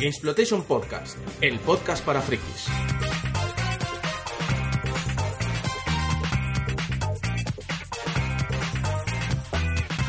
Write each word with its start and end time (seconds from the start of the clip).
Exploitation 0.00 0.62
Podcast, 0.62 1.18
el 1.40 1.58
podcast 1.58 2.04
para 2.04 2.20
frikis. 2.20 2.68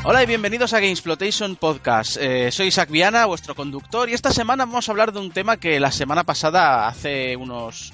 Hola 0.03 0.23
y 0.23 0.25
bienvenidos 0.25 0.73
a 0.73 0.79
Gamesplotation 0.79 1.55
Podcast. 1.55 2.17
Eh, 2.19 2.51
soy 2.51 2.67
Isaac 2.67 2.89
Viana, 2.89 3.25
vuestro 3.25 3.53
conductor, 3.53 4.09
y 4.09 4.13
esta 4.13 4.31
semana 4.31 4.65
vamos 4.65 4.87
a 4.87 4.91
hablar 4.91 5.11
de 5.11 5.19
un 5.19 5.31
tema 5.31 5.57
que 5.57 5.79
la 5.79 5.91
semana 5.91 6.23
pasada, 6.23 6.87
hace 6.87 7.35
unos 7.35 7.93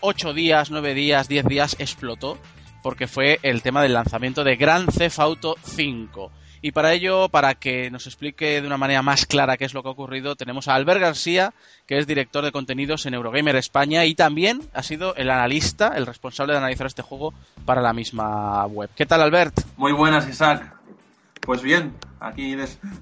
8 0.00 0.32
días, 0.34 0.70
9 0.70 0.94
días, 0.94 1.26
10 1.28 1.46
días, 1.46 1.76
explotó, 1.78 2.38
porque 2.82 3.08
fue 3.08 3.40
el 3.42 3.62
tema 3.62 3.82
del 3.82 3.94
lanzamiento 3.94 4.44
de 4.44 4.56
Grand 4.56 4.92
Theft 4.92 5.18
Auto 5.18 5.56
5. 5.62 6.30
Y 6.62 6.72
para 6.72 6.92
ello, 6.92 7.28
para 7.28 7.54
que 7.54 7.90
nos 7.90 8.06
explique 8.06 8.60
de 8.60 8.66
una 8.66 8.76
manera 8.76 9.02
más 9.02 9.26
clara 9.26 9.56
qué 9.56 9.64
es 9.64 9.74
lo 9.74 9.82
que 9.82 9.88
ha 9.88 9.92
ocurrido, 9.92 10.36
tenemos 10.36 10.68
a 10.68 10.74
Albert 10.74 11.00
García, 11.00 11.52
que 11.86 11.98
es 11.98 12.06
director 12.06 12.44
de 12.44 12.52
contenidos 12.52 13.06
en 13.06 13.14
Eurogamer 13.14 13.56
España 13.56 14.04
y 14.04 14.14
también 14.14 14.62
ha 14.74 14.82
sido 14.82 15.14
el 15.16 15.30
analista, 15.30 15.92
el 15.96 16.06
responsable 16.06 16.52
de 16.52 16.58
analizar 16.58 16.86
este 16.86 17.02
juego 17.02 17.34
para 17.64 17.82
la 17.82 17.92
misma 17.92 18.66
web. 18.66 18.90
¿Qué 18.94 19.06
tal, 19.06 19.22
Albert? 19.22 19.60
Muy 19.76 19.92
buenas, 19.92 20.28
Isaac. 20.28 20.77
Pues 21.48 21.62
bien, 21.62 21.94
aquí 22.20 22.58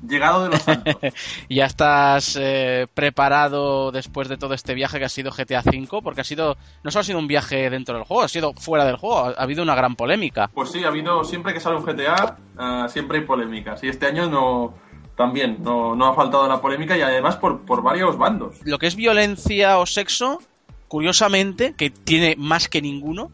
llegado 0.07 0.45
de 0.45 0.51
los 0.51 0.63
santos. 0.63 0.95
¿Ya 1.51 1.65
estás 1.65 2.39
eh, 2.41 2.87
preparado 2.95 3.91
después 3.91 4.29
de 4.29 4.37
todo 4.37 4.55
este 4.55 4.73
viaje 4.73 5.01
que 5.01 5.05
ha 5.05 5.09
sido 5.09 5.33
GTA 5.33 5.65
V? 5.67 6.01
Porque 6.01 6.21
ha 6.21 6.25
sido, 6.25 6.57
no 6.85 6.93
solo 6.93 7.01
ha 7.01 7.05
sido 7.05 7.19
un 7.19 7.27
viaje 7.27 7.69
dentro 7.71 7.97
del 7.97 8.05
juego, 8.05 8.23
ha 8.23 8.29
sido 8.29 8.53
fuera 8.55 8.85
del 8.85 8.99
juego, 8.99 9.19
ha, 9.19 9.31
habido 9.31 9.65
una 9.65 9.75
gran 9.75 9.97
polémica. 9.97 10.49
Pues 10.55 10.71
sí, 10.71 10.85
ha 10.85 10.89
habido, 10.91 11.25
siempre 11.25 11.55
que 11.55 11.59
sale 11.59 11.75
un 11.75 11.85
GTA, 11.85 12.39
ah, 12.57 12.87
siempre 12.89 13.19
hay 13.19 13.25
polémicas. 13.25 13.83
Y 13.83 13.89
este 13.89 14.07
año 14.07 14.31
no, 14.31 14.75
también, 15.17 15.57
no, 15.65 15.97
no 15.97 16.07
ha 16.07 16.15
faltado 16.15 16.47
la 16.47 16.61
polémica 16.61 16.97
y 16.97 17.03
además 17.03 17.35
por, 17.35 17.63
por 17.63 17.83
varios 17.83 18.17
bandos. 18.17 18.61
Lo 18.63 18.79
que 18.79 18.87
es 18.87 18.95
violencia 18.95 19.79
o 19.79 19.87
sexo, 19.87 20.41
curiosamente, 20.87 21.75
que 21.77 21.91
tiene 21.91 22.37
más 22.39 22.69
que 22.69 22.81
ninguno, 22.81 23.33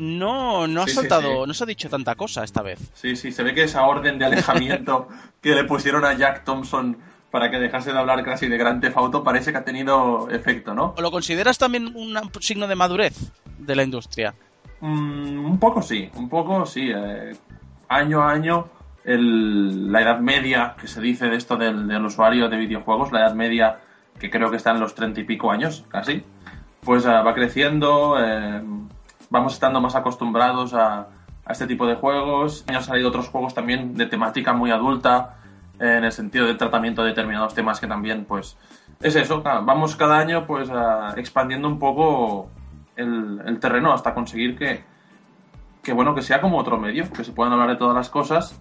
no, 0.00 0.66
no 0.66 0.82
ha 0.82 0.88
saltado, 0.88 1.46
no 1.46 1.52
se 1.52 1.64
ha 1.64 1.66
dicho 1.66 1.90
tanta 1.90 2.14
cosa 2.14 2.42
esta 2.42 2.62
vez. 2.62 2.90
Sí, 2.94 3.16
sí, 3.16 3.32
se 3.32 3.42
ve 3.42 3.52
que 3.52 3.64
esa 3.64 3.86
orden 3.86 4.18
de 4.18 4.24
alejamiento 4.24 5.08
que 5.42 5.54
le 5.54 5.64
pusieron 5.64 6.06
a 6.06 6.14
Jack 6.14 6.44
Thompson 6.44 6.96
para 7.30 7.50
que 7.50 7.58
dejase 7.58 7.92
de 7.92 7.98
hablar 7.98 8.24
casi 8.24 8.48
de 8.48 8.56
Grand 8.56 8.80
Theft 8.80 8.96
Auto 8.96 9.22
parece 9.22 9.52
que 9.52 9.58
ha 9.58 9.64
tenido 9.64 10.30
efecto, 10.30 10.72
¿no? 10.72 10.94
¿O 10.96 11.02
lo 11.02 11.10
consideras 11.10 11.58
también 11.58 11.94
un 11.94 12.18
signo 12.40 12.66
de 12.66 12.74
madurez 12.76 13.30
de 13.58 13.76
la 13.76 13.82
industria? 13.82 14.34
Mm, 14.80 15.44
un 15.44 15.58
poco 15.58 15.82
sí, 15.82 16.10
un 16.14 16.30
poco 16.30 16.64
sí. 16.64 16.90
Eh, 16.94 17.36
año 17.88 18.22
a 18.22 18.32
año, 18.32 18.68
la 19.04 20.00
edad 20.00 20.20
media 20.20 20.76
que 20.80 20.88
se 20.88 21.02
dice 21.02 21.26
de 21.28 21.36
esto 21.36 21.56
del, 21.56 22.04
usuario 22.04 22.48
de 22.48 22.56
videojuegos, 22.56 23.12
la 23.12 23.20
edad 23.20 23.34
media 23.34 23.80
que 24.18 24.30
creo 24.30 24.50
que 24.50 24.56
está 24.56 24.70
en 24.70 24.80
los 24.80 24.94
treinta 24.94 25.20
y 25.20 25.24
pico 25.24 25.50
años, 25.50 25.84
casi, 25.88 26.24
pues 26.82 27.04
eh, 27.04 27.08
va 27.08 27.34
creciendo. 27.34 28.16
Eh, 28.18 28.62
vamos 29.30 29.54
estando 29.54 29.80
más 29.80 29.94
acostumbrados 29.94 30.74
a, 30.74 31.06
este 31.48 31.66
tipo 31.66 31.86
de 31.86 31.96
juegos. 31.96 32.64
Han 32.68 32.82
salido 32.82 33.08
otros 33.08 33.28
juegos 33.28 33.54
también 33.54 33.94
de 33.94 34.06
temática 34.06 34.52
muy 34.52 34.70
adulta, 34.70 35.38
en 35.80 36.04
el 36.04 36.12
sentido 36.12 36.46
del 36.46 36.56
tratamiento 36.56 37.02
de 37.02 37.08
determinados 37.08 37.54
temas 37.54 37.80
que 37.80 37.88
también, 37.88 38.24
pues, 38.24 38.56
es 39.00 39.16
eso. 39.16 39.42
vamos 39.42 39.96
cada 39.96 40.18
año, 40.18 40.46
pues, 40.46 40.70
expandiendo 41.16 41.66
un 41.66 41.78
poco 41.78 42.50
el, 42.94 43.58
terreno 43.60 43.92
hasta 43.92 44.14
conseguir 44.14 44.56
que, 44.56 44.84
que, 45.82 45.92
bueno, 45.92 46.14
que 46.14 46.22
sea 46.22 46.40
como 46.40 46.58
otro 46.58 46.78
medio, 46.78 47.10
que 47.10 47.24
se 47.24 47.32
puedan 47.32 47.52
hablar 47.52 47.70
de 47.70 47.76
todas 47.76 47.96
las 47.96 48.10
cosas 48.10 48.60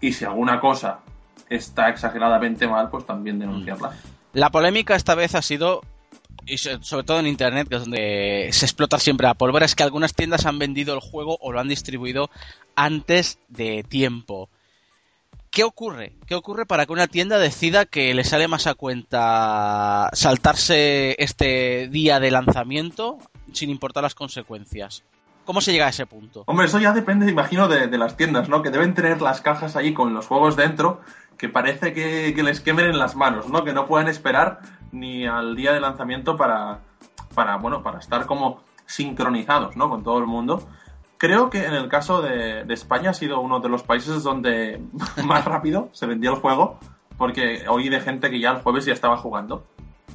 y 0.00 0.12
si 0.12 0.24
alguna 0.24 0.60
cosa 0.60 0.98
está 1.48 1.88
exageradamente 1.88 2.68
mal, 2.68 2.90
pues 2.90 3.06
también 3.06 3.38
denunciarla. 3.38 3.92
La 4.32 4.50
polémica 4.50 4.94
esta 4.94 5.14
vez 5.14 5.34
ha 5.34 5.42
sido 5.42 5.80
y 6.48 6.58
sobre 6.58 7.04
todo 7.04 7.20
en 7.20 7.26
internet, 7.26 7.68
que 7.68 7.76
es 7.76 7.82
donde 7.82 8.48
se 8.52 8.64
explota 8.64 8.98
siempre 8.98 9.26
la 9.26 9.34
pólvora, 9.34 9.66
es 9.66 9.74
que 9.74 9.82
algunas 9.82 10.14
tiendas 10.14 10.46
han 10.46 10.58
vendido 10.58 10.94
el 10.94 11.00
juego 11.00 11.36
o 11.40 11.52
lo 11.52 11.60
han 11.60 11.68
distribuido 11.68 12.30
antes 12.74 13.38
de 13.48 13.82
tiempo. 13.82 14.48
¿Qué 15.50 15.64
ocurre? 15.64 16.12
¿Qué 16.26 16.34
ocurre 16.34 16.66
para 16.66 16.86
que 16.86 16.92
una 16.92 17.06
tienda 17.06 17.38
decida 17.38 17.86
que 17.86 18.14
le 18.14 18.24
sale 18.24 18.48
más 18.48 18.66
a 18.66 18.74
cuenta 18.74 20.10
saltarse 20.12 21.16
este 21.18 21.88
día 21.88 22.20
de 22.20 22.30
lanzamiento 22.30 23.18
sin 23.52 23.70
importar 23.70 24.02
las 24.02 24.14
consecuencias? 24.14 25.04
¿Cómo 25.44 25.62
se 25.62 25.72
llega 25.72 25.86
a 25.86 25.90
ese 25.90 26.04
punto? 26.04 26.44
Hombre, 26.46 26.66
eso 26.66 26.78
ya 26.78 26.92
depende, 26.92 27.30
imagino, 27.30 27.68
de, 27.68 27.96
las 27.96 28.18
tiendas, 28.18 28.50
¿no? 28.50 28.62
Que 28.62 28.70
deben 28.70 28.92
tener 28.92 29.22
las 29.22 29.40
cajas 29.40 29.76
ahí 29.76 29.94
con 29.94 30.12
los 30.12 30.26
juegos 30.26 30.56
dentro, 30.56 31.00
que 31.38 31.48
parece 31.48 31.94
que, 31.94 32.34
que 32.34 32.42
les 32.42 32.60
quemen 32.60 32.84
en 32.84 32.98
las 32.98 33.16
manos, 33.16 33.48
¿no? 33.48 33.64
Que 33.64 33.72
no 33.72 33.86
pueden 33.86 34.08
esperar 34.08 34.60
ni 34.92 35.26
al 35.26 35.56
día 35.56 35.72
de 35.72 35.80
lanzamiento 35.80 36.36
para, 36.36 36.80
para, 37.34 37.56
bueno, 37.56 37.82
para 37.82 37.98
estar 37.98 38.26
como 38.26 38.60
sincronizados 38.86 39.76
¿no? 39.76 39.88
con 39.88 40.02
todo 40.02 40.18
el 40.18 40.26
mundo. 40.26 40.62
Creo 41.18 41.50
que 41.50 41.64
en 41.64 41.74
el 41.74 41.88
caso 41.88 42.22
de, 42.22 42.62
España 42.72 43.10
ha 43.10 43.14
sido 43.14 43.40
uno 43.40 43.60
de 43.60 43.68
los 43.68 43.82
países 43.82 44.22
donde 44.22 44.80
más 45.24 45.44
rápido 45.44 45.88
se 45.92 46.06
vendía 46.06 46.30
el 46.30 46.36
juego, 46.36 46.78
porque 47.16 47.64
oí 47.68 47.88
de 47.88 48.00
gente 48.00 48.30
que 48.30 48.40
ya 48.40 48.50
el 48.52 48.62
jueves 48.62 48.84
ya 48.84 48.92
estaba 48.92 49.16
jugando, 49.16 49.64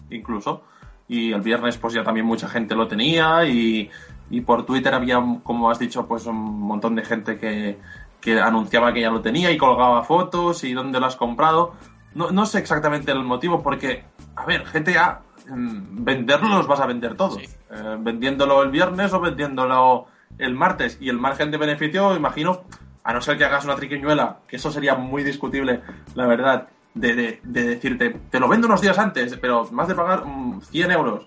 incluso, 0.09 0.63
y 1.07 1.34
el 1.34 1.41
viernes 1.41 1.78
pues 1.78 1.94
ya 1.94 2.03
también 2.03 2.25
mucha 2.25 2.47
gente 2.47 2.75
lo 2.75 2.88
tenía, 2.88 3.45
y, 3.45 3.91
y 4.29 4.41
por 4.41 4.66
Twitter 4.66 4.94
había, 4.94 5.22
como 5.44 5.69
has 5.69 5.79
dicho, 5.79 6.07
pues 6.07 6.25
un 6.25 6.61
montón 6.61 6.95
de 6.95 7.03
gente 7.03 7.38
que, 7.38 7.78
que 8.23 8.40
anunciaba 8.40 8.94
que 8.94 9.01
ya 9.01 9.11
lo 9.11 9.22
tenía 9.22 9.51
y 9.51 9.57
colgaba 9.57 10.03
fotos 10.03 10.63
y 10.63 10.73
dónde 10.73 11.00
lo 11.00 11.05
has 11.05 11.17
comprado. 11.17 11.73
No, 12.16 12.31
no 12.31 12.46
sé 12.46 12.59
exactamente 12.59 13.12
el 13.12 13.24
motivo, 13.24 13.62
porque 13.62 14.03
a 14.35 14.46
ver, 14.46 14.63
GTA, 14.63 15.22
mm, 15.50 16.03
venderlo 16.03 16.50
los 16.50 16.68
vas 16.68 16.79
a 16.79 16.85
vender 16.85 17.16
todos. 17.16 17.41
Eh, 17.41 17.97
vendiéndolo 18.00 18.63
el 18.63 18.72
viernes 18.72 19.13
o 19.13 19.19
vendiéndolo 19.19 20.07
el 20.38 20.56
martes. 20.56 20.97
Y 21.00 21.09
el 21.09 21.18
margen 21.18 21.52
de 21.52 21.57
beneficio, 21.57 22.16
imagino, 22.16 22.63
a 23.03 23.13
no 23.13 23.22
ser 23.22 23.38
que 23.38 23.46
hagas 23.46 23.66
una 23.66 23.75
triquiñuela, 23.75 24.40
que 24.47 24.56
eso 24.56 24.72
sería 24.72 24.96
muy 24.96 25.23
discutible, 25.23 25.81
la 26.16 26.25
verdad, 26.25 26.68
de, 26.94 27.40
decirte, 27.44 28.16
te 28.29 28.40
lo 28.40 28.47
vendo 28.47 28.68
unos 28.68 28.81
días 28.81 28.97
antes, 28.97 29.38
pero 29.38 29.66
más 29.72 29.88
de 29.88 29.96
pagar 29.96 30.23
100 30.69 30.88
mm, 30.88 30.91
euros, 30.91 31.25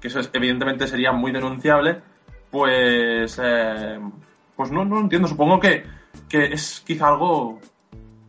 que 0.00 0.08
eso 0.08 0.20
es, 0.20 0.30
evidentemente 0.32 0.86
sería 0.86 1.12
muy 1.12 1.32
denunciable, 1.32 2.00
pues, 2.50 3.40
eh, 3.42 4.00
pues 4.56 4.70
no, 4.70 4.84
no 4.84 5.00
entiendo. 5.00 5.28
Supongo 5.28 5.60
que, 5.60 5.84
que 6.28 6.52
es 6.52 6.82
quizá 6.86 7.08
algo 7.08 7.60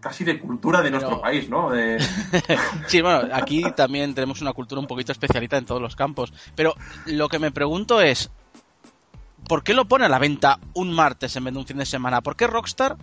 casi 0.03 0.25
de 0.25 0.37
cultura 0.39 0.81
de 0.81 0.91
nuestro 0.91 1.21
país, 1.21 1.49
¿no? 1.49 1.71
sí, 2.87 3.01
bueno, 3.01 3.29
aquí 3.33 3.63
también 3.75 4.13
tenemos 4.13 4.41
una 4.41 4.51
cultura 4.51 4.81
un 4.81 4.87
poquito 4.87 5.13
especialita 5.13 5.57
en 5.57 5.65
todos 5.65 5.81
los 5.81 5.95
campos. 5.95 6.33
Pero 6.55 6.75
lo 7.05 7.29
que 7.29 7.39
me 7.39 7.51
pregunto 7.51 8.01
es, 8.01 8.29
¿por 9.47 9.63
qué 9.63 9.73
lo 9.73 9.85
pone 9.85 10.05
a 10.05 10.09
la 10.09 10.19
venta 10.19 10.59
un 10.73 10.91
martes 10.91 11.35
en 11.37 11.45
vez 11.45 11.53
de 11.53 11.59
un 11.59 11.65
fin 11.65 11.77
de 11.77 11.85
semana? 11.85 12.21
¿Por 12.21 12.35
qué 12.35 12.47
Rockstar 12.47 12.97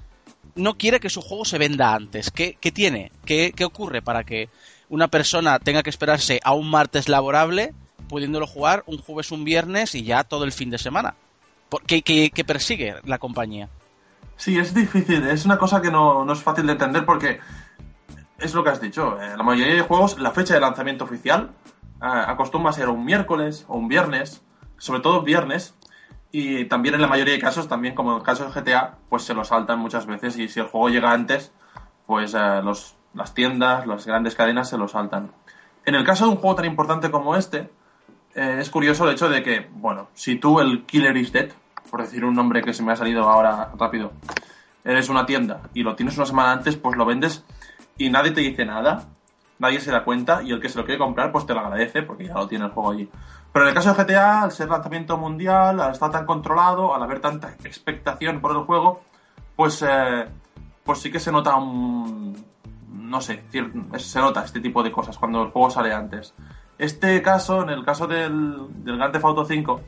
no 0.55 0.77
quiere 0.77 1.00
que 1.00 1.09
su 1.09 1.22
juego 1.22 1.47
se 1.47 1.59
venda 1.59 1.94
antes? 1.94 2.31
¿Qué, 2.31 2.55
tiene? 2.72 3.10
¿Qué, 3.25 3.55
ocurre 3.65 4.03
para 4.03 4.25
que 4.25 4.50
una 4.91 5.09
persona 5.09 5.59
tenga 5.59 5.83
que 5.83 5.91
esperarse 5.91 6.39
a 6.44 6.53
un 6.53 6.69
martes 6.69 7.09
laborable 7.09 7.72
pudiéndolo 8.09 8.47
jugar 8.47 8.83
un 8.87 8.99
jueves, 8.99 9.31
un 9.31 9.44
viernes 9.44 9.94
y 9.94 10.03
ya 10.03 10.25
todo 10.25 10.44
el 10.44 10.53
fin 10.53 10.69
de 10.69 10.78
semana? 10.78 11.15
¿Qué, 11.87 12.03
qué 12.03 12.44
persigue 12.44 12.97
la 13.05 13.19
compañía? 13.19 13.71
Sí, 14.41 14.59
es 14.59 14.73
difícil, 14.73 15.27
es 15.27 15.45
una 15.45 15.59
cosa 15.59 15.83
que 15.83 15.91
no, 15.91 16.33
es 16.33 16.43
fácil 16.43 16.65
de 16.65 16.73
entender 16.73 17.05
porque 17.05 17.41
es 18.39 18.55
lo 18.55 18.65
que 18.65 18.71
has 18.71 18.81
dicho. 18.81 19.21
En 19.21 19.37
la 19.37 19.43
mayoría 19.43 19.75
de 19.75 19.83
juegos, 19.83 20.19
la 20.19 20.31
fecha 20.31 20.55
de 20.55 20.61
lanzamiento 20.61 21.05
oficial 21.05 21.51
eh, 22.03 22.06
acostumbra 22.06 22.71
a 22.71 22.73
ser 22.73 22.89
un 22.89 23.05
miércoles 23.05 23.67
o 23.69 23.77
un 23.77 23.87
viernes, 23.87 24.43
sobre 24.78 25.01
todo 25.01 25.21
viernes, 25.21 25.75
y 26.33 26.65
también 26.65 26.95
en 26.95 27.03
la 27.03 27.06
mayoría 27.06 27.34
de 27.34 27.39
casos, 27.39 27.69
también 27.69 27.95
como 27.95 28.12
en 28.12 28.17
el 28.17 28.23
caso 28.23 28.47
de 28.47 28.59
GTA, 28.59 28.95
pues 29.11 29.25
se 29.25 29.34
lo 29.34 29.45
saltan 29.45 29.78
muchas 29.78 30.06
veces 30.06 30.39
y 30.39 30.49
si 30.49 30.59
el 30.59 30.69
juego 30.69 30.89
llega 30.89 31.12
antes, 31.12 31.53
pues 32.07 32.33
eh, 32.33 32.63
los, 32.65 32.97
las 33.13 33.34
tiendas, 33.34 33.86
las 33.86 34.07
grandes 34.07 34.36
cadenas 34.36 34.71
se 34.71 34.78
lo 34.78 34.89
saltan. 34.89 35.33
En 35.84 35.95
el 35.95 36.04
caso 36.04 36.25
de 36.25 36.31
un 36.31 36.39
juego 36.39 36.57
tan 36.57 36.65
importante 36.65 37.10
como 37.10 37.36
este, 37.36 37.69
eh, 38.34 38.57
es 38.59 38.71
curioso 38.71 39.07
el 39.07 39.13
hecho 39.13 39.28
de 39.28 39.43
que, 39.43 39.69
bueno, 39.71 40.09
si 40.15 40.36
tú 40.36 40.60
el 40.60 40.86
Killer 40.86 41.19
is 41.19 41.31
Dead, 41.31 41.51
por 41.91 42.03
decir 42.03 42.25
un 42.25 42.34
nombre 42.34 42.63
que 42.63 42.72
se 42.72 42.83
me 42.83 42.92
ha 42.92 42.97
salido 42.97 43.28
ahora 43.28 43.71
rápido, 43.78 44.13
eres 44.84 45.09
una 45.09 45.27
tienda 45.27 45.63
y 45.75 45.83
lo 45.83 45.95
tienes 45.97 46.16
una 46.16 46.27
semana 46.27 46.53
antes, 46.53 46.77
pues 46.77 46.97
lo 46.97 47.04
vendes 47.04 47.45
y 47.98 48.10
nadie 48.10 48.31
te 48.31 48.41
dice 48.41 48.65
nada, 48.65 49.07
nadie 49.59 49.81
se 49.81 49.91
da 49.91 50.04
cuenta 50.04 50.42
y 50.42 50.53
el 50.53 50.60
que 50.60 50.69
se 50.69 50.78
lo 50.78 50.84
quiere 50.84 50.98
comprar, 50.98 51.31
pues 51.31 51.47
te 51.47 51.54
lo 51.54 51.60
agradece 51.60 52.03
porque 52.03 52.27
ya 52.27 52.34
lo 52.34 52.48
tiene 52.48 52.65
el 52.65 52.71
juego 52.71 52.91
allí. 52.91 53.09
Pero 53.53 53.65
en 53.65 53.69
el 53.69 53.75
caso 53.75 53.92
de 53.92 54.04
GTA, 54.04 54.42
al 54.42 54.53
ser 54.53 54.69
lanzamiento 54.69 55.16
mundial, 55.16 55.81
al 55.81 55.92
estar 55.92 56.10
tan 56.10 56.25
controlado, 56.25 56.95
al 56.95 57.03
haber 57.03 57.21
tanta 57.21 57.51
expectación 57.65 58.41
por 58.41 58.53
el 58.53 58.63
juego, 58.63 59.03
pues, 59.57 59.84
eh, 59.86 60.27
pues 60.84 61.01
sí 61.01 61.10
que 61.10 61.21
se 61.21 61.33
nota 61.33 61.57
un. 61.57 62.48
No 62.89 63.21
sé, 63.21 63.43
se 63.98 64.21
nota 64.21 64.45
este 64.45 64.60
tipo 64.60 64.83
de 64.84 64.93
cosas 64.93 65.19
cuando 65.19 65.43
el 65.43 65.51
juego 65.51 65.69
sale 65.69 65.93
antes. 65.93 66.33
Este 66.78 67.21
caso, 67.22 67.63
en 67.63 67.71
el 67.71 67.84
caso 67.84 68.07
del, 68.07 68.84
del 68.84 68.97
Grand 68.97 69.13
Theft 69.13 69.25
Auto 69.25 69.45
5, 69.45 69.81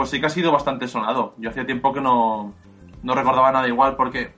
pues 0.00 0.08
sí 0.08 0.18
que 0.18 0.24
ha 0.24 0.30
sido 0.30 0.50
bastante 0.50 0.88
sonado. 0.88 1.34
Yo 1.36 1.50
hacía 1.50 1.66
tiempo 1.66 1.92
que 1.92 2.00
no, 2.00 2.54
no 3.02 3.14
recordaba 3.14 3.52
nada 3.52 3.68
igual 3.68 3.96
porque 3.96 4.32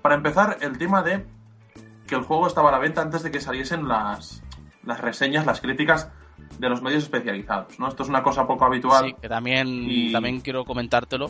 para 0.00 0.14
empezar, 0.14 0.56
el 0.62 0.78
tema 0.78 1.02
de 1.02 1.26
que 2.06 2.14
el 2.14 2.22
juego 2.22 2.46
estaba 2.46 2.70
a 2.70 2.72
la 2.72 2.78
venta 2.78 3.02
antes 3.02 3.22
de 3.22 3.30
que 3.30 3.38
saliesen 3.42 3.86
las, 3.88 4.42
las 4.84 4.98
reseñas, 4.98 5.44
las 5.44 5.60
críticas 5.60 6.10
de 6.58 6.70
los 6.70 6.80
medios 6.80 7.02
especializados, 7.02 7.78
¿no? 7.78 7.88
Esto 7.88 8.04
es 8.04 8.08
una 8.08 8.22
cosa 8.22 8.46
poco 8.46 8.64
habitual. 8.64 9.04
Sí, 9.04 9.14
que 9.20 9.28
también, 9.28 9.68
Y- 9.68 10.12
también 10.12 10.40
quiero 10.40 10.64
comentártelo, 10.64 11.26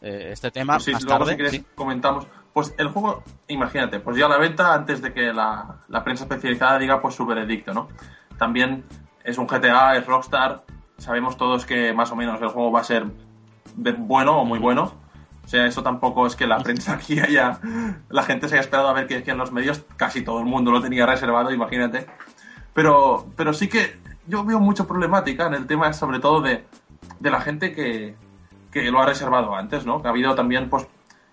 eh, 0.00 0.28
este 0.30 0.52
tema, 0.52 0.74
Pues 0.74 0.84
sí, 0.84 0.92
más 0.92 1.02
luego 1.02 1.18
tarde. 1.18 1.30
si 1.32 1.36
quieres 1.36 1.52
sí. 1.56 1.66
comentamos. 1.74 2.28
Pues 2.52 2.72
el 2.78 2.90
juego, 2.90 3.24
imagínate, 3.48 3.98
pues 3.98 4.16
ya 4.16 4.26
a 4.26 4.28
la 4.28 4.38
venta 4.38 4.72
antes 4.72 5.02
de 5.02 5.12
que 5.12 5.32
la, 5.32 5.78
la 5.88 6.04
prensa 6.04 6.22
especializada 6.22 6.78
diga 6.78 7.02
pues 7.02 7.16
su 7.16 7.26
veredicto, 7.26 7.74
¿no? 7.74 7.88
También 8.38 8.84
es 9.24 9.36
un 9.36 9.48
GTA, 9.48 9.96
es 9.96 10.06
Rockstar, 10.06 10.62
sabemos 11.00 11.36
todos 11.36 11.66
que 11.66 11.92
más 11.92 12.12
o 12.12 12.16
menos 12.16 12.40
el 12.40 12.48
juego 12.48 12.70
va 12.70 12.80
a 12.80 12.84
ser 12.84 13.06
bueno 13.74 14.40
o 14.40 14.44
muy 14.44 14.58
bueno. 14.58 14.92
O 15.44 15.48
sea, 15.48 15.66
eso 15.66 15.82
tampoco 15.82 16.26
es 16.26 16.36
que 16.36 16.46
la 16.46 16.58
prensa 16.58 16.92
aquí 16.94 17.18
haya... 17.18 17.58
La 18.08 18.22
gente 18.22 18.48
se 18.48 18.54
haya 18.54 18.62
esperado 18.62 18.88
a 18.88 18.92
ver 18.92 19.06
que, 19.06 19.28
en 19.28 19.38
los 19.38 19.50
medios 19.50 19.84
casi 19.96 20.22
todo 20.22 20.38
el 20.38 20.44
mundo 20.44 20.70
lo 20.70 20.80
tenía 20.80 21.06
reservado, 21.06 21.50
imagínate. 21.50 22.06
Pero, 22.72 23.26
pero 23.36 23.52
sí 23.52 23.68
que 23.68 23.98
yo 24.26 24.44
veo 24.44 24.60
mucha 24.60 24.86
problemática 24.86 25.46
en 25.46 25.54
el 25.54 25.66
tema 25.66 25.92
sobre 25.92 26.20
todo 26.20 26.40
de, 26.40 26.64
de 27.18 27.30
la 27.30 27.40
gente 27.40 27.72
que, 27.72 28.14
que 28.70 28.90
lo 28.90 29.00
ha 29.00 29.06
reservado 29.06 29.54
antes, 29.56 29.86
¿no? 29.86 30.00
Que 30.00 30.08
ha 30.08 30.10
habido 30.10 30.34
también, 30.34 30.70
pues, 30.70 30.86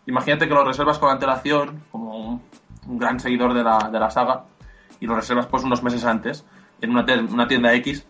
imagínate 0.07 0.47
que 0.47 0.53
lo 0.53 0.63
reservas 0.63 0.97
con 0.97 1.11
antelación, 1.11 1.83
como 1.91 2.41
un, 2.87 2.97
gran 2.97 3.19
seguidor 3.19 3.53
de 3.53 3.63
la, 3.63 3.89
de 3.91 3.99
la 3.99 4.09
saga, 4.09 4.45
y 4.99 5.05
lo 5.05 5.15
reservas 5.15 5.45
pues 5.45 5.63
unos 5.63 5.83
meses 5.83 6.05
antes, 6.05 6.45
en 6.79 6.91
una 6.91 7.47
tienda 7.47 7.73
X, 7.73 8.07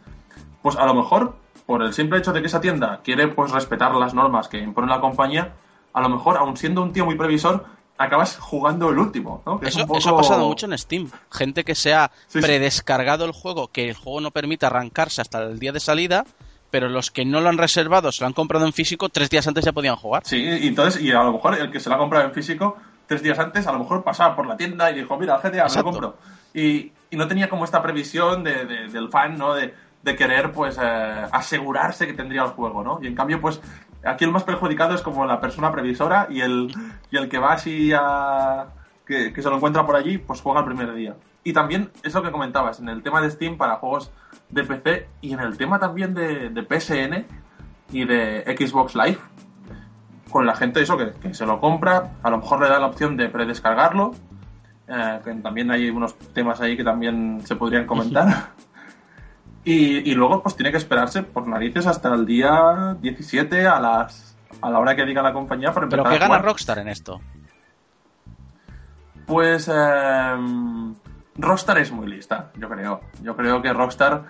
pues 0.61 0.75
a 0.75 0.85
lo 0.85 0.93
mejor, 0.93 1.35
por 1.67 1.83
el 1.83 1.93
simple 1.93 2.17
hecho 2.17 2.33
de 2.33 2.41
que 2.41 2.47
esa 2.47 2.59
tienda 2.61 3.01
quiere 3.03 3.27
pues 3.27 3.51
respetar 3.51 3.93
las 3.93 4.15
normas 4.15 4.47
que 4.47 4.57
impone 4.57 4.87
la 4.87 4.99
compañía, 4.99 5.53
a 5.93 6.01
lo 6.01 6.09
mejor, 6.09 6.37
aun 6.37 6.57
siendo 6.57 6.81
un 6.81 6.91
tío 6.93 7.05
muy 7.05 7.15
previsor, 7.15 7.65
acabas 7.99 8.37
jugando 8.39 8.89
el 8.89 8.97
último, 8.99 9.43
¿no? 9.45 9.59
Que 9.59 9.67
es 9.67 9.75
Eso, 9.75 9.81
un 9.81 9.87
poco- 9.87 9.97
eso 9.99 10.09
ha 10.11 10.17
pasado 10.17 10.47
mucho 10.47 10.65
en 10.65 10.77
Steam. 10.77 11.11
Gente 11.31 11.63
que 11.63 11.75
se 11.75 11.93
ha 11.93 12.09
Sí, 12.27 12.39
sí. 12.39 12.41
predescargado 12.41 13.25
el 13.25 13.31
juego, 13.31 13.67
que 13.69 13.89
el 13.89 13.95
juego 13.95 14.21
no 14.21 14.31
permite 14.31 14.65
arrancarse 14.65 15.21
hasta 15.21 15.43
el 15.43 15.59
día 15.59 15.71
de 15.71 15.79
salida, 15.79 16.25
pero 16.71 16.89
los 16.89 17.11
que 17.11 17.25
no 17.25 17.41
lo 17.41 17.49
han 17.49 17.57
reservado, 17.57 18.11
se 18.11 18.21
lo 18.23 18.27
han 18.27 18.33
comprado 18.33 18.65
en 18.65 18.73
físico, 18.73 19.09
tres 19.09 19.29
días 19.29 19.47
antes 19.47 19.65
ya 19.65 19.71
podían 19.71 19.95
jugar. 19.95 20.23
Sí, 20.25 20.37
y 20.37 20.67
entonces, 20.67 21.01
y 21.01 21.11
a 21.11 21.23
lo 21.23 21.33
mejor 21.33 21.55
el 21.55 21.71
que 21.71 21.79
se 21.79 21.89
lo 21.89 21.95
ha 21.95 21.97
comprado 21.97 22.25
en 22.25 22.33
físico 22.33 22.77
tres 23.07 23.23
días 23.23 23.39
antes, 23.39 23.65
a 23.67 23.71
lo 23.71 23.79
mejor 23.79 24.03
pasaba 24.03 24.35
por 24.35 24.45
la 24.47 24.55
tienda 24.57 24.91
y 24.91 24.95
dijo, 24.95 25.17
mira, 25.17 25.37
GTA, 25.39 25.49
me 25.49 25.57
lo 25.57 25.63
Exacto. 25.65 25.83
compro. 25.91 26.17
Y, 26.53 26.91
y 27.09 27.15
no 27.15 27.27
tenía 27.27 27.49
como 27.49 27.63
esta 27.65 27.81
previsión 27.81 28.43
de, 28.43 28.65
de- 28.65 28.87
del 28.89 29.09
fan, 29.09 29.37
¿no? 29.37 29.53
De, 29.53 29.73
de 30.03 30.15
querer, 30.15 30.51
pues, 30.51 30.77
eh, 30.81 31.25
asegurarse 31.31 32.07
que 32.07 32.13
tendría 32.13 32.43
el 32.43 32.49
juego, 32.49 32.83
¿no? 32.83 32.99
Y 33.01 33.07
en 33.07 33.15
cambio, 33.15 33.41
pues, 33.41 33.61
aquí 34.05 34.25
el 34.25 34.31
más 34.31 34.43
perjudicado 34.43 34.95
es 34.95 35.01
como 35.01 35.25
la 35.25 35.39
persona 35.41 35.71
previsora 35.71 36.27
y 36.29 36.41
el, 36.41 36.73
y 37.11 37.17
el 37.17 37.29
que 37.29 37.39
va 37.39 37.53
así 37.53 37.91
a... 37.93 38.67
Que, 39.05 39.33
se 39.33 39.49
lo 39.49 39.55
encuentra 39.55 39.85
por 39.85 39.95
allí, 39.95 40.17
pues 40.17 40.41
juega 40.41 40.59
el 40.59 40.65
primer 40.65 40.93
día. 40.93 41.15
Y 41.43 41.53
también, 41.53 41.91
es 42.03 42.13
lo 42.13 42.21
que 42.21 42.31
comentabas, 42.31 42.81
en 42.81 42.89
el 42.89 43.01
tema 43.01 43.21
de 43.21 43.31
Steam 43.31 43.57
para 43.57 43.77
juegos 43.77 44.11
de 44.49 44.63
PC 44.65 45.07
y 45.21 45.33
en 45.33 45.39
el 45.39 45.57
tema 45.57 45.79
también 45.79 46.13
de, 46.13 46.49
de 46.49 46.61
PSN 46.61 47.25
y 47.93 48.03
de 48.03 48.43
Xbox 48.57 48.95
Live, 48.95 49.19
con 50.29 50.45
la 50.45 50.55
gente 50.55 50.81
eso 50.81 50.97
que, 50.97 51.13
que 51.13 51.33
se 51.33 51.45
lo 51.45 51.61
compra, 51.61 52.17
a 52.21 52.29
lo 52.29 52.39
mejor 52.39 52.61
le 52.61 52.67
da 52.67 52.79
la 52.79 52.87
opción 52.87 53.15
de 53.15 53.29
predescargarlo, 53.29 54.11
eh, 54.87 55.19
que 55.23 55.33
también 55.35 55.69
hay 55.69 55.89
unos 55.89 56.17
temas 56.33 56.61
ahí 56.61 56.77
que 56.77 56.83
también 56.83 57.41
se 57.45 57.55
podrían 57.55 57.85
comentar. 57.85 58.51
y, 59.67 60.09
y 60.09 60.15
luego 60.15 60.41
pues 60.41 60.55
tiene 60.55 60.71
que 60.71 60.77
esperarse 60.77 61.23
por 61.23 61.45
narices 61.45 61.87
hasta 61.87 62.13
el 62.13 62.25
día 62.25 62.95
17 63.01 63.67
a 63.67 63.79
las 63.81 64.37
a 64.61 64.69
la 64.69 64.79
hora 64.79 64.95
que 64.95 65.05
diga 65.05 65.21
la 65.21 65.33
compañía 65.33 65.73
para 65.73 65.85
empezar 65.85 66.05
Pero 66.05 66.17
¿qué 66.17 66.23
a 66.23 66.27
gana. 66.27 66.41
Rockstar 66.41 66.79
en 66.79 66.87
esto? 66.87 67.19
Pues 69.25 69.69
eh, 69.71 70.35
Rockstar 71.35 71.79
es 71.79 71.91
muy 71.91 72.07
lista, 72.07 72.51
yo 72.55 72.69
creo. 72.69 73.01
Yo 73.21 73.35
creo 73.35 73.61
que 73.61 73.73
Rockstar 73.73 74.23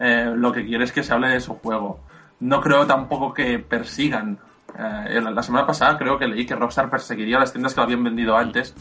eh, 0.00 0.32
lo 0.34 0.50
que 0.52 0.66
quiere 0.66 0.82
es 0.84 0.92
que 0.92 1.04
se 1.04 1.12
hable 1.12 1.28
de 1.28 1.40
su 1.40 1.54
juego. 1.54 2.00
No 2.40 2.60
creo 2.60 2.84
tampoco 2.86 3.32
que 3.32 3.60
persigan. 3.60 4.38
Eh, 4.76 5.20
la 5.20 5.42
semana 5.44 5.66
pasada 5.66 5.96
creo 5.98 6.18
que 6.18 6.26
leí 6.26 6.46
que 6.46 6.56
Rockstar 6.56 6.90
perseguiría 6.90 7.36
a 7.36 7.40
las 7.40 7.52
tiendas 7.52 7.74
que 7.74 7.80
lo 7.80 7.84
habían 7.84 8.02
vendido 8.02 8.36
antes. 8.36 8.74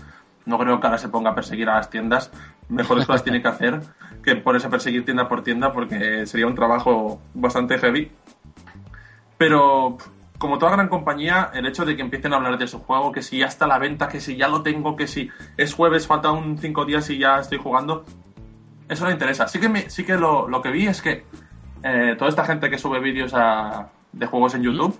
No 0.45 0.57
creo 0.57 0.79
que 0.79 0.87
ahora 0.87 0.97
se 0.97 1.09
ponga 1.09 1.31
a 1.31 1.35
perseguir 1.35 1.69
a 1.69 1.75
las 1.75 1.89
tiendas. 1.91 2.31
Mejores 2.69 3.05
cosas 3.05 3.23
tiene 3.23 3.41
que 3.41 3.47
hacer 3.47 3.81
que 4.23 4.35
ponerse 4.35 4.67
a 4.67 4.69
perseguir 4.69 5.03
tienda 5.05 5.27
por 5.27 5.43
tienda 5.43 5.73
porque 5.73 6.25
sería 6.25 6.45
un 6.47 6.55
trabajo 6.55 7.19
bastante 7.33 7.77
heavy. 7.79 8.11
Pero 9.37 9.97
como 10.37 10.57
toda 10.57 10.73
gran 10.73 10.87
compañía, 10.87 11.49
el 11.53 11.65
hecho 11.65 11.85
de 11.85 11.95
que 11.95 12.01
empiecen 12.01 12.33
a 12.33 12.37
hablar 12.37 12.57
de 12.57 12.67
su 12.67 12.79
juego, 12.79 13.11
que 13.11 13.21
si 13.21 13.39
ya 13.39 13.47
está 13.47 13.65
a 13.65 13.67
la 13.69 13.77
venta, 13.79 14.07
que 14.07 14.19
si 14.21 14.35
ya 14.37 14.47
lo 14.47 14.61
tengo, 14.61 14.95
que 14.95 15.07
si 15.07 15.29
es 15.57 15.73
jueves, 15.73 16.07
falta 16.07 16.31
un 16.31 16.57
cinco 16.57 16.85
días 16.85 17.09
y 17.09 17.17
ya 17.17 17.39
estoy 17.39 17.57
jugando, 17.57 18.05
eso 18.87 19.05
no 19.05 19.11
interesa. 19.11 19.47
Sí 19.47 19.59
que, 19.59 19.69
me- 19.69 19.89
sí 19.89 20.03
que 20.05 20.15
lo, 20.15 20.47
lo 20.47 20.61
que 20.61 20.71
vi 20.71 20.87
es 20.87 21.01
que 21.01 21.25
eh, 21.83 22.15
toda 22.17 22.29
esta 22.29 22.45
gente 22.45 22.69
que 22.69 22.77
sube 22.77 22.99
vídeos 22.99 23.33
a- 23.33 23.89
de 24.11 24.25
juegos 24.25 24.55
en 24.55 24.63
YouTube, 24.63 24.99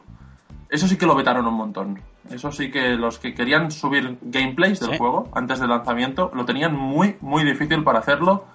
eso 0.69 0.88
sí 0.88 0.98
que 0.98 1.06
lo 1.06 1.16
vetaron 1.16 1.48
un 1.48 1.56
montón. 1.56 2.00
Eso 2.30 2.51
sí 2.51 2.69
que 2.69 2.89
los 2.95 3.18
que 3.19 3.33
querían 3.33 3.71
subir 3.71 4.18
gameplays 4.21 4.80
del 4.80 4.92
Sí. 4.92 4.98
juego 4.98 5.30
antes 5.33 5.60
del 5.60 5.69
lanzamiento 5.69 6.31
lo 6.33 6.45
tenían 6.45 6.75
muy, 6.75 7.18
muy 7.21 7.44
difícil 7.44 7.83
para 7.83 8.00
hacerlo 8.00 8.45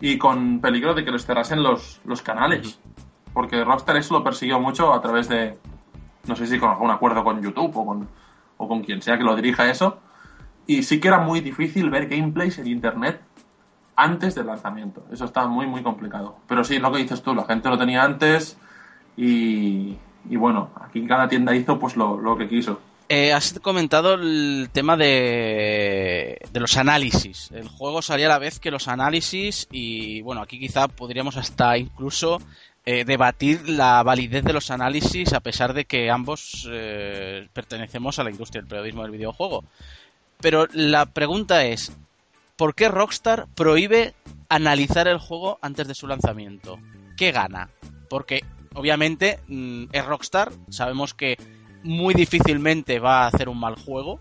y 0.00 0.18
con 0.18 0.60
peligro 0.60 0.94
de 0.94 1.04
que 1.04 1.10
les 1.10 1.26
cerrasen 1.26 1.62
los, 1.62 2.00
los 2.04 2.22
canales. 2.22 2.78
Porque 3.32 3.64
Rockstar 3.64 3.96
eso 3.96 4.14
lo 4.14 4.22
persiguió 4.24 4.60
mucho 4.60 4.92
a 4.94 5.00
través 5.00 5.28
de, 5.28 5.58
no 6.26 6.36
sé 6.36 6.46
si 6.46 6.58
con 6.58 6.70
algún 6.70 6.90
acuerdo 6.90 7.24
con 7.24 7.42
YouTube 7.42 7.76
o 7.76 7.86
con, 7.86 8.08
o 8.56 8.68
con 8.68 8.82
quien 8.82 9.02
sea 9.02 9.18
que 9.18 9.24
lo 9.24 9.34
dirija 9.34 9.68
eso. 9.68 9.98
Y 10.66 10.82
sí 10.84 11.00
que 11.00 11.08
era 11.08 11.18
muy 11.18 11.40
difícil 11.40 11.90
ver 11.90 12.08
gameplays 12.08 12.58
en 12.58 12.68
Internet 12.68 13.20
antes 13.96 14.34
del 14.36 14.46
lanzamiento. 14.46 15.04
Eso 15.10 15.24
estaba 15.24 15.48
muy, 15.48 15.66
muy 15.66 15.82
complicado. 15.82 16.36
Pero 16.46 16.62
sí, 16.62 16.78
lo 16.78 16.92
que 16.92 16.98
dices 16.98 17.22
tú, 17.22 17.34
la 17.34 17.44
gente 17.44 17.68
lo 17.68 17.76
tenía 17.78 18.04
antes 18.04 18.56
y, 19.16 19.96
y 20.28 20.36
bueno, 20.36 20.70
aquí 20.80 21.06
cada 21.06 21.28
tienda 21.28 21.54
hizo 21.54 21.78
pues 21.78 21.96
lo, 21.96 22.36
que 22.36 22.48
quiso. 22.48 22.80
Eh, 23.08 23.32
has 23.32 23.58
comentado 23.60 24.14
el 24.14 24.68
tema 24.72 24.96
de, 24.96 26.38
de 26.52 26.60
los 26.60 26.76
análisis. 26.76 27.50
El 27.52 27.68
juego 27.68 28.02
salía 28.02 28.26
a 28.26 28.30
la 28.30 28.38
vez 28.38 28.60
que 28.60 28.70
los 28.70 28.88
análisis 28.88 29.66
y 29.70 30.20
bueno, 30.22 30.42
aquí 30.42 30.58
quizá 30.58 30.88
podríamos 30.88 31.36
hasta 31.36 31.78
incluso 31.78 32.38
eh, 32.90 33.04
debatir 33.04 33.68
la 33.68 34.02
validez 34.02 34.42
de 34.44 34.54
los 34.54 34.70
análisis 34.70 35.34
a 35.34 35.40
pesar 35.40 35.74
de 35.74 35.84
que 35.84 36.10
ambos 36.10 36.66
eh, 36.72 37.46
pertenecemos 37.52 38.18
a 38.18 38.24
la 38.24 38.30
industria 38.30 38.62
del 38.62 38.68
periodismo 38.70 39.02
del 39.02 39.10
videojuego. 39.10 39.62
Pero 40.40 40.66
la 40.72 41.04
pregunta 41.04 41.66
es, 41.66 41.92
¿por 42.56 42.74
qué 42.74 42.88
Rockstar 42.88 43.46
prohíbe 43.54 44.14
analizar 44.48 45.06
el 45.06 45.18
juego 45.18 45.58
antes 45.60 45.86
de 45.86 45.94
su 45.94 46.06
lanzamiento? 46.06 46.78
¿Qué 47.18 47.30
gana? 47.30 47.68
Porque 48.08 48.42
obviamente 48.78 49.40
mm, 49.48 49.84
es 49.92 50.06
Rockstar, 50.06 50.50
sabemos 50.70 51.12
que 51.14 51.36
muy 51.82 52.14
difícilmente 52.14 52.98
va 52.98 53.24
a 53.24 53.26
hacer 53.28 53.48
un 53.48 53.58
mal 53.60 53.74
juego. 53.76 54.20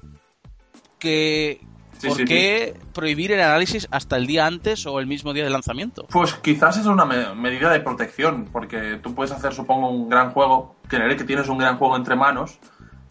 Que, 0.99 1.61
Sí, 1.99 2.09
¿Por 2.09 2.17
sí, 2.17 2.25
qué 2.25 2.79
prohibir 2.93 3.31
el 3.31 3.41
análisis 3.41 3.87
hasta 3.89 4.17
el 4.17 4.27
día 4.27 4.45
antes 4.45 4.85
o 4.85 4.99
el 4.99 5.07
mismo 5.07 5.33
día 5.33 5.43
del 5.43 5.53
lanzamiento? 5.53 6.05
Pues 6.11 6.35
quizás 6.35 6.77
es 6.77 6.85
una 6.85 7.05
me- 7.05 7.33
medida 7.33 7.71
de 7.71 7.79
protección, 7.79 8.47
porque 8.53 8.99
tú 9.01 9.15
puedes 9.15 9.31
hacer, 9.31 9.51
supongo, 9.51 9.89
un 9.89 10.07
gran 10.07 10.29
juego, 10.29 10.75
creer 10.87 11.17
que 11.17 11.23
tienes 11.23 11.49
un 11.49 11.57
gran 11.57 11.79
juego 11.79 11.95
entre 11.97 12.15
manos, 12.15 12.59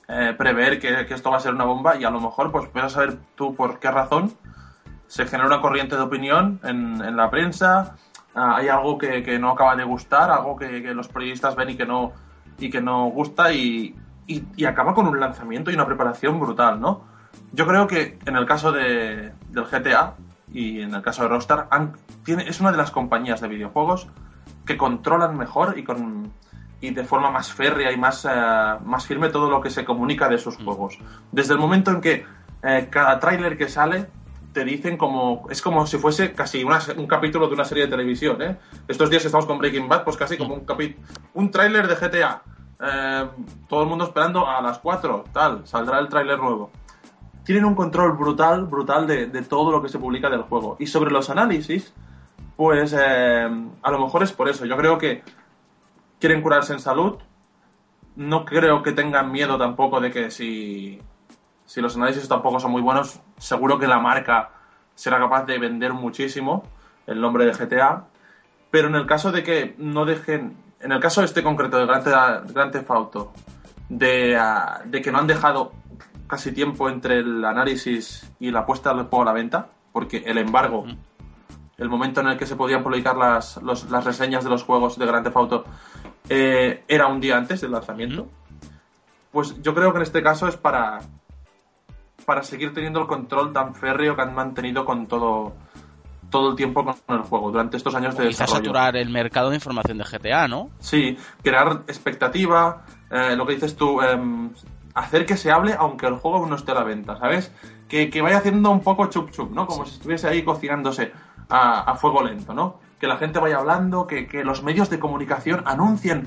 eh, 0.07 0.35
prever 0.39 0.79
que, 0.79 1.05
que 1.05 1.15
esto 1.15 1.33
va 1.33 1.39
a 1.39 1.41
ser 1.41 1.53
una 1.53 1.65
bomba 1.65 1.97
y 1.97 2.05
a 2.05 2.11
lo 2.11 2.21
mejor 2.21 2.53
pues 2.53 2.69
puedes 2.69 2.93
saber 2.93 3.19
tú 3.35 3.57
por 3.57 3.81
qué 3.81 3.91
razón 3.91 4.33
se 5.09 5.27
genera 5.27 5.49
una 5.49 5.61
corriente 5.61 5.97
de 5.97 6.03
opinión 6.03 6.61
en, 6.63 7.03
en 7.05 7.17
la 7.17 7.29
prensa, 7.29 7.97
hay 8.37 8.69
algo 8.69 8.99
que, 8.99 9.23
que 9.23 9.39
no 9.39 9.51
acaba 9.51 9.75
de 9.77 9.85
gustar, 9.85 10.31
algo 10.31 10.57
que, 10.57 10.83
que 10.83 10.95
los 10.95 11.09
periodistas 11.09 11.57
ven 11.57 11.71
y 11.71 11.77
que 11.77 11.87
no, 11.87 12.13
y 12.59 12.71
que 12.71 12.81
no 12.81 13.07
gusta 13.07 13.53
y, 13.53 13.95
y- 14.27 14.45
y 14.57 14.65
acaba 14.67 14.95
con 14.95 15.07
un 15.07 15.19
lanzamiento 15.19 15.71
y 15.71 15.75
una 15.75 15.87
preparación 15.87 16.39
brutal, 16.39 16.81
¿no? 16.81 17.05
Yo 17.53 17.67
creo 17.67 17.87
que 17.87 18.19
en 18.27 18.37
el 18.37 18.47
caso 18.47 18.73
de, 18.73 19.33
del 19.51 19.65
GTA 19.65 20.15
y 20.53 20.81
en 20.83 20.95
el 20.95 21.03
caso 21.03 21.23
de 21.23 21.29
Rockstar, 21.29 21.67
han- 21.71 21.95
tiene, 22.25 22.49
es 22.49 22.61
una 22.61 22.71
de 22.73 22.77
las 22.79 22.91
compañías 22.91 23.41
de 23.41 23.49
videojuegos 23.49 24.09
que 24.65 24.77
controlan 24.77 25.37
mejor 25.37 25.79
y, 25.79 25.85
con, 25.85 26.31
y 26.81 26.91
de 26.91 27.05
forma 27.05 27.31
más 27.31 27.53
férrea 27.53 27.93
y 27.93 27.97
más, 27.97 28.25
eh, 28.25 28.75
más 28.85 29.07
firme 29.07 29.29
todo 29.31 29.49
lo 29.51 29.61
que 29.61 29.71
se 29.71 29.85
comunica 29.85 30.29
de 30.29 30.39
sus 30.39 30.57
juegos. 30.57 30.99
Desde 31.33 31.55
el 31.55 31.59
momento 31.59 31.91
en 31.91 32.01
que 32.01 32.25
eh, 32.63 32.89
cada 32.91 33.19
tráiler 33.21 33.57
que 33.57 33.69
sale 33.69 34.07
te 34.57 34.65
dicen 34.65 34.97
como 34.97 35.47
es 35.51 35.61
como 35.61 35.87
si 35.87 35.99
fuese 35.99 36.33
casi 36.33 36.65
un 36.65 37.07
capítulo 37.07 37.47
de 37.47 37.53
una 37.53 37.65
serie 37.67 37.85
de 37.85 37.91
televisión 37.91 38.41
¿eh? 38.41 38.57
estos 38.89 39.11
días 39.11 39.23
que 39.23 39.29
estamos 39.29 39.45
con 39.45 39.59
Breaking 39.59 39.87
Bad 39.87 40.03
pues 40.03 40.17
casi 40.17 40.39
como 40.39 40.55
un 40.55 40.65
capi 40.65 40.97
un 41.35 41.51
tráiler 41.51 41.87
de 41.87 41.95
GTA 41.95 42.43
Eh, 42.79 43.29
todo 43.69 43.83
el 43.83 43.89
mundo 43.89 44.05
esperando 44.05 44.47
a 44.47 44.63
las 44.63 44.79
4 44.79 45.25
tal 45.33 45.67
saldrá 45.67 45.99
el 45.99 46.09
tráiler 46.09 46.39
nuevo. 46.39 46.71
Tienen 47.43 47.65
un 47.65 47.75
control 47.75 48.13
brutal 48.13 48.65
brutal 48.65 49.07
de, 49.07 49.27
de 49.27 49.43
todo 49.43 49.71
lo 49.73 49.81
que 49.83 49.89
se 49.89 49.99
publica 49.99 50.29
del 50.31 50.43
juego. 50.43 50.77
Y 50.79 50.87
sobre 50.87 51.11
los 51.11 51.29
análisis 51.29 51.93
pues 52.57 52.95
eh, 52.95 53.49
a 53.83 53.91
lo 53.91 53.99
mejor 53.99 54.23
es 54.23 54.33
por 54.33 54.49
eso. 54.49 54.65
Yo 54.65 54.77
creo 54.77 54.97
que 54.97 55.23
quieren 56.19 56.43
curarse 56.43 56.73
en 56.73 56.81
salud. 56.81 57.17
No 58.17 58.45
creo 58.45 58.83
que 58.83 58.93
tengan 58.93 59.33
miedo 59.33 59.59
tampoco 59.59 60.01
de 60.01 60.11
que 60.11 60.31
si 60.31 61.01
si 61.67 61.81
los 61.81 61.97
análisis 61.97 62.29
tampoco 62.29 62.61
son 62.61 62.71
muy 62.73 62.83
buenos, 62.83 63.21
seguro 63.39 63.79
que 63.79 63.87
la 63.87 63.99
marca 63.99 64.51
será 64.95 65.19
capaz 65.19 65.45
de 65.45 65.59
vender 65.59 65.93
muchísimo 65.93 66.65
el 67.07 67.21
nombre 67.21 67.45
de 67.45 67.53
GTA. 67.53 68.05
Pero 68.71 68.89
en 68.89 68.97
el 68.97 69.07
caso 69.07 69.31
de 69.33 69.43
que 69.43 69.75
no 69.79 70.05
dejen, 70.05 70.57
en 70.81 70.93
el 70.93 71.01
caso 71.01 71.23
este 71.23 71.43
concreto 71.43 71.79
de 71.79 71.87
Grand, 71.87 72.53
Grand 72.53 72.73
Theft 72.73 72.91
Auto, 72.91 73.33
de, 73.89 74.37
ah, 74.37 74.81
de, 74.85 75.01
que 75.01 75.13
no 75.13 75.19
han 75.19 75.27
dejado 75.27 75.73
casi 76.27 76.53
tiempo 76.53 76.89
entre 76.89 77.19
el 77.19 77.45
análisis 77.45 78.31
y 78.41 78.51
la 78.51 78.67
puesta 78.67 78.93
del 78.93 79.05
juego 79.05 79.23
a 79.23 79.27
la 79.27 79.33
venta, 79.33 79.69
porque 79.93 80.25
el 80.27 80.39
embargo, 80.39 80.85
el 81.79 81.89
momento 81.89 82.21
en 82.21 82.29
el 82.29 82.37
que 82.37 82.47
se 82.47 82.57
podían 82.57 82.83
publicar 82.83 83.17
las, 83.17 83.63
las 83.63 84.05
reseñas 84.05 84.43
de 84.43 84.51
los 84.51 84.65
juegos 84.65 84.99
de 84.99 85.07
Grand 85.07 85.25
Theft 85.25 85.37
Auto, 85.37 85.65
eh, 86.29 86.83
era 86.89 87.07
un 87.07 87.21
día 87.21 87.37
antes 87.37 87.61
del 87.61 87.71
lanzamiento. 87.71 88.27
Pues 89.31 89.63
yo 89.63 89.75
creo 89.75 89.93
que 89.93 89.99
en 89.99 90.03
este 90.03 90.23
caso 90.23 90.49
es 90.49 90.57
para, 90.57 91.01
para 92.27 92.43
seguir 92.43 92.75
teniendo 92.75 93.01
el 93.01 93.07
control 93.07 93.53
tan 93.53 93.75
férreo 93.75 94.17
que 94.17 94.23
han 94.23 94.35
mantenido 94.35 94.85
con 94.85 95.07
todo 95.07 95.55
todo 96.31 96.51
el 96.51 96.57
tiempo 96.57 96.85
con 96.85 97.17
el 97.17 97.23
juego 97.23 97.51
durante 97.51 97.77
estos 97.77 97.95
años 97.95 98.17
de 98.17 98.29
quizás 98.29 98.51
saturar 98.51 98.97
el 98.97 99.11
mercado 99.11 99.51
de 99.51 99.57
información 99.57 99.99
de 99.99 100.05
GTA, 100.05 100.49
¿no? 100.49 100.71
Sí, 100.81 101.17
crear 101.43 101.85
expectativa, 101.87 102.85
eh, 103.11 103.35
lo 103.37 103.47
que 103.47 103.55
dices 103.55 103.77
tú, 103.77 104.01
em, 104.03 104.51
hacer 104.95 105.27
que 105.27 105.37
se 105.37 105.51
hable 105.51 105.75
aunque 105.79 106.07
el 106.07 106.15
juego 106.15 106.47
no 106.47 106.57
esté 106.57 106.73
a 106.73 106.77
la 106.77 106.85
venta, 106.85 107.17
¿sabes? 107.17 107.53
Que, 107.89 108.11
vaya 108.21 108.39
haciendo 108.39 108.71
un 108.71 108.81
poco 108.81 109.07
chup 109.07 109.31
chup, 109.31 109.53
¿no? 109.53 109.67
Como 109.67 109.87
si 109.87 109.95
estuviese 109.95 110.29
ahí 110.29 110.43
cocinándose 110.43 111.13
a, 111.49 111.95
fuego 111.95 112.23
lento, 112.23 112.53
¿no? 112.53 112.81
Que 112.99 113.07
la 113.07 113.17
gente 113.17 113.39
vaya 113.39 113.59
hablando, 113.59 114.07
que, 114.07 114.27
los 114.45 114.63
medios 114.63 114.91
de 114.91 114.99
comunicación 114.99 115.63
anuncien 115.65 116.27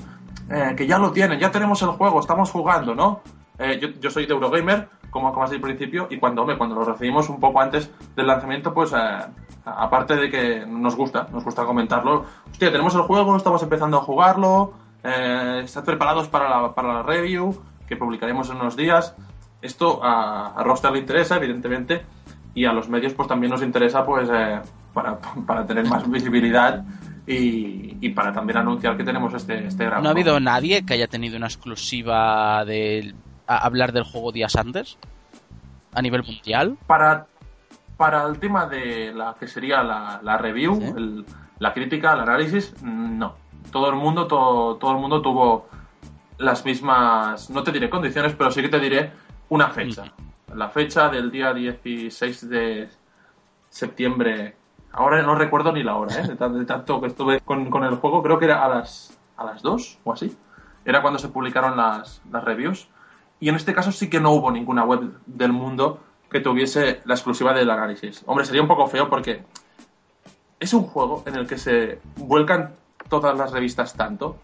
eh, 0.50 0.74
que 0.76 0.86
ya 0.86 0.98
lo 0.98 1.12
tienen, 1.12 1.38
ya 1.38 1.50
tenemos 1.50 1.82
el 1.82 1.90
juego, 1.90 2.20
estamos 2.20 2.50
jugando, 2.50 2.94
¿no? 2.94 3.20
Eh, 3.58 3.78
yo, 3.80 3.88
yo, 4.00 4.10
soy 4.10 4.24
de 4.24 4.32
Eurogamer, 4.32 4.88
como 5.10 5.28
acabas 5.28 5.50
al 5.52 5.60
principio, 5.60 6.06
y 6.10 6.18
cuando, 6.18 6.46
cuando 6.56 6.74
lo 6.74 6.84
recibimos 6.84 7.28
un 7.28 7.40
poco 7.40 7.60
antes 7.60 7.90
del 8.16 8.26
lanzamiento, 8.26 8.72
pues 8.72 8.92
eh, 8.92 8.96
aparte 9.64 10.16
de 10.16 10.30
que 10.30 10.66
nos 10.66 10.96
gusta, 10.96 11.26
nos 11.32 11.44
gusta 11.44 11.64
comentarlo, 11.64 12.24
hostia, 12.50 12.70
tenemos 12.70 12.94
el 12.94 13.02
juego, 13.02 13.36
estamos 13.36 13.62
empezando 13.62 13.98
a 13.98 14.00
jugarlo, 14.00 14.72
eh, 15.02 15.62
estad 15.64 15.84
preparados 15.84 16.28
para 16.28 16.48
la, 16.48 16.74
para 16.74 16.94
la 16.94 17.02
review, 17.02 17.60
que 17.86 17.96
publicaremos 17.96 18.48
en 18.50 18.56
unos 18.56 18.76
días. 18.76 19.14
Esto 19.62 20.02
a, 20.02 20.54
a 20.58 20.62
Rockstar 20.62 20.92
le 20.92 21.00
interesa, 21.00 21.36
evidentemente, 21.36 22.02
y 22.54 22.64
a 22.64 22.72
los 22.72 22.88
medios 22.88 23.14
pues 23.14 23.28
también 23.28 23.50
nos 23.50 23.62
interesa 23.62 24.04
pues 24.04 24.28
eh, 24.32 24.60
para, 24.92 25.18
para 25.46 25.66
tener 25.66 25.86
más 25.86 26.08
visibilidad 26.10 26.84
y, 27.26 27.96
y, 28.00 28.08
para 28.10 28.32
también 28.32 28.58
anunciar 28.58 28.96
que 28.96 29.04
tenemos 29.04 29.32
este, 29.34 29.66
este 29.66 29.86
¿No 29.86 30.08
ha 30.08 30.10
habido 30.10 30.40
nadie 30.40 30.84
que 30.84 30.94
haya 30.94 31.06
tenido 31.06 31.36
una 31.36 31.46
exclusiva 31.46 32.64
de 32.64 33.14
hablar 33.56 33.92
del 33.92 34.04
juego 34.04 34.32
días 34.32 34.56
antes? 34.56 34.98
¿A 35.92 36.02
nivel 36.02 36.22
mundial? 36.22 36.76
Para, 36.86 37.26
para 37.96 38.26
el 38.26 38.38
tema 38.38 38.66
de 38.66 39.12
la 39.12 39.34
que 39.38 39.46
sería 39.46 39.82
la, 39.82 40.20
la 40.22 40.38
review, 40.38 41.24
la 41.58 41.74
crítica, 41.74 42.14
el 42.14 42.20
análisis, 42.20 42.74
no. 42.82 43.34
Todo 43.70 43.90
el 43.90 43.96
mundo, 43.96 44.26
todo, 44.26 44.76
todo 44.76 44.92
el 44.92 44.98
mundo 44.98 45.20
tuvo 45.20 45.68
las 46.38 46.64
mismas, 46.64 47.50
no 47.50 47.62
te 47.62 47.72
diré 47.72 47.90
condiciones, 47.90 48.34
pero 48.34 48.50
sí 48.50 48.62
que 48.62 48.68
te 48.68 48.80
diré 48.80 49.12
una 49.50 49.68
fecha. 49.68 50.04
La 50.54 50.68
fecha 50.68 51.08
del 51.08 51.30
día 51.30 51.52
16 51.52 52.48
de 52.48 52.88
septiembre. 53.68 54.56
Ahora 54.92 55.22
no 55.22 55.34
recuerdo 55.34 55.72
ni 55.72 55.82
la 55.82 55.96
hora, 55.96 56.16
¿eh? 56.16 56.26
de, 56.26 56.64
tanto 56.64 57.00
que 57.00 57.06
estuve 57.08 57.40
con, 57.40 57.70
con, 57.70 57.84
el 57.84 57.96
juego, 57.96 58.22
creo 58.22 58.38
que 58.38 58.46
era 58.46 58.64
a 58.64 58.68
las, 58.68 59.16
a 59.36 59.44
las 59.44 59.62
2 59.62 59.98
o 60.02 60.12
así. 60.12 60.36
Era 60.84 61.02
cuando 61.02 61.18
se 61.18 61.28
publicaron 61.28 61.76
las, 61.76 62.22
las 62.32 62.42
reviews. 62.42 62.88
Y 63.40 63.48
en 63.48 63.56
este 63.56 63.74
caso 63.74 63.90
sí 63.90 64.10
que 64.10 64.20
no 64.20 64.32
hubo 64.32 64.50
ninguna 64.50 64.84
web 64.84 65.14
del 65.26 65.52
mundo 65.52 66.00
que 66.30 66.40
tuviese 66.40 67.00
la 67.06 67.14
exclusiva 67.14 67.52
del 67.52 67.70
análisis. 67.70 68.22
Hombre, 68.26 68.44
sería 68.44 68.62
un 68.62 68.68
poco 68.68 68.86
feo 68.86 69.08
porque 69.08 69.42
es 70.60 70.74
un 70.74 70.84
juego 70.84 71.24
en 71.26 71.34
el 71.34 71.46
que 71.46 71.58
se 71.58 72.00
vuelcan 72.16 72.74
todas 73.08 73.36
las 73.36 73.50
revistas 73.50 73.94
tanto 73.94 74.36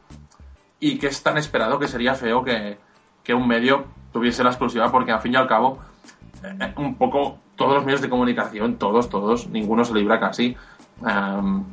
y 0.81 0.99
que 0.99 1.07
es 1.07 1.23
tan 1.23 1.39
esperado 1.39 1.79
que 1.79 1.89
sería 1.89 2.15
feo 2.15 2.43
que, 2.43 2.79
un 3.35 3.49
medio 3.49 3.87
tuviese 4.13 4.45
la 4.45 4.51
exclusiva 4.51 4.91
porque 4.91 5.11
al 5.11 5.21
fin 5.21 5.33
y 5.33 5.37
al 5.37 5.49
cabo 5.49 5.81
eh, 6.45 6.73
un 6.77 6.95
poco 6.95 7.39
todos 7.57 7.75
los 7.75 7.85
medios 7.85 8.01
de 8.01 8.09
comunicación, 8.09 8.77
todos, 8.77 9.09
todos, 9.09 9.49
ninguno 9.49 9.85
se 9.85 9.95
libra 9.95 10.21
casi. 10.21 10.57
Em, 11.05 11.65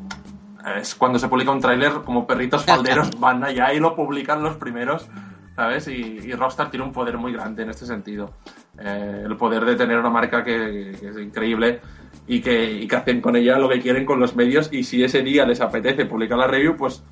es 0.81 0.95
cuando 0.95 1.19
se 1.19 1.27
publica 1.27 1.51
un 1.51 1.61
tráiler 1.61 2.01
como 2.03 2.25
perritos 2.25 2.65
falderos 2.65 3.11
van 3.19 3.43
allá 3.43 3.71
y 3.73 3.79
lo 3.79 3.95
publican 3.95 4.41
los 4.41 4.55
primeros 4.57 5.07
¿sabes? 5.55 5.87
Y, 5.87 6.31
Rockstar 6.33 6.69
tiene 6.69 6.85
un 6.85 6.91
poder 6.91 7.17
muy 7.17 7.33
grande 7.33 7.63
en 7.63 7.69
este 7.69 7.85
sentido. 7.85 8.33
Eh, 8.79 9.23
el 9.25 9.35
poder 9.37 9.65
de 9.65 9.75
tener 9.75 9.97
una 9.97 10.09
marca 10.09 10.43
que, 10.43 10.91
es 10.91 11.17
increíble 11.17 11.81
y 12.27 12.41
que, 12.41 12.87
hacen 12.95 13.21
con 13.21 13.35
ella 13.35 13.57
lo 13.57 13.69
que 13.69 13.79
quieren 13.79 14.05
con 14.05 14.19
los 14.19 14.35
medios 14.35 14.69
y 14.71 14.83
si 14.83 15.03
ese 15.03 15.21
día 15.21 15.45
les 15.45 15.61
apetece 15.61 16.05
publicar 16.05 16.37
la 16.37 16.47
review, 16.47 16.75
pues 16.75 17.03